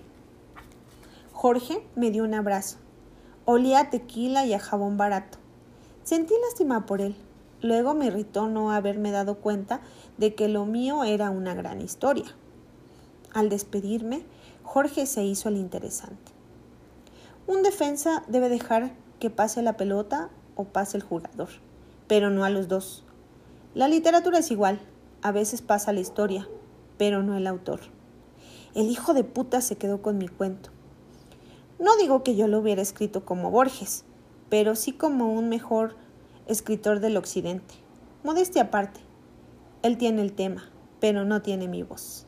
Jorge 1.34 1.86
me 1.96 2.10
dio 2.10 2.24
un 2.24 2.34
abrazo. 2.34 2.78
Olía 3.44 3.80
a 3.82 3.90
tequila 3.90 4.46
y 4.46 4.54
a 4.54 4.60
jabón 4.60 4.96
barato. 4.96 5.38
Sentí 6.04 6.34
lástima 6.48 6.86
por 6.86 7.02
él. 7.02 7.18
Luego 7.62 7.96
me 7.96 8.06
irritó 8.06 8.48
no 8.48 8.72
haberme 8.72 9.12
dado 9.12 9.36
cuenta 9.40 9.82
de 10.18 10.36
que 10.36 10.48
lo 10.48 10.66
mío 10.66 11.04
era 11.04 11.32
una 11.32 11.54
gran 11.54 11.82
historia. 11.82 12.34
Al 13.34 13.50
despedirme, 13.50 14.24
Jorge 14.64 15.06
se 15.06 15.26
hizo 15.26 15.50
el 15.50 15.58
interesante. 15.58 16.32
Un 17.46 17.62
defensa 17.62 18.24
debe 18.30 18.48
dejar 18.48 18.94
que 19.20 19.30
pase 19.30 19.62
la 19.62 19.76
pelota 19.76 20.30
o 20.56 20.66
pase 20.66 20.98
el 20.98 21.04
jugador, 21.04 21.50
pero 22.08 22.30
no 22.30 22.44
a 22.44 22.50
los 22.50 22.68
dos. 22.68 23.04
La 23.74 23.88
literatura 23.88 24.40
es 24.40 24.52
igual, 24.52 24.80
a 25.22 25.32
veces 25.32 25.62
pasa 25.62 25.94
la 25.94 26.00
historia, 26.00 26.48
pero 26.98 27.24
no 27.24 27.36
el 27.36 27.48
autor. 27.48 27.82
El 28.74 28.90
hijo 28.90 29.14
de 29.14 29.24
puta 29.24 29.62
se 29.62 29.78
quedó 29.78 30.02
con 30.02 30.18
mi 30.18 30.28
cuento. 30.28 30.70
No 31.80 31.98
digo 31.98 32.24
que 32.24 32.36
yo 32.36 32.48
lo 32.48 32.60
hubiera 32.60 32.82
escrito 32.82 33.26
como 33.26 33.52
Borges, 33.52 34.06
pero 34.50 34.76
sí 34.76 34.94
como 34.94 35.34
un 35.34 35.50
mejor 35.50 35.96
escritor 36.48 37.00
del 37.00 37.18
occidente. 37.18 37.76
Modestia 38.24 38.64
aparte, 38.64 39.02
él 39.82 39.98
tiene 39.98 40.22
el 40.22 40.34
tema, 40.34 40.70
pero 41.00 41.26
no 41.26 41.42
tiene 41.42 41.68
mi 41.68 41.84
voz. 41.84 42.25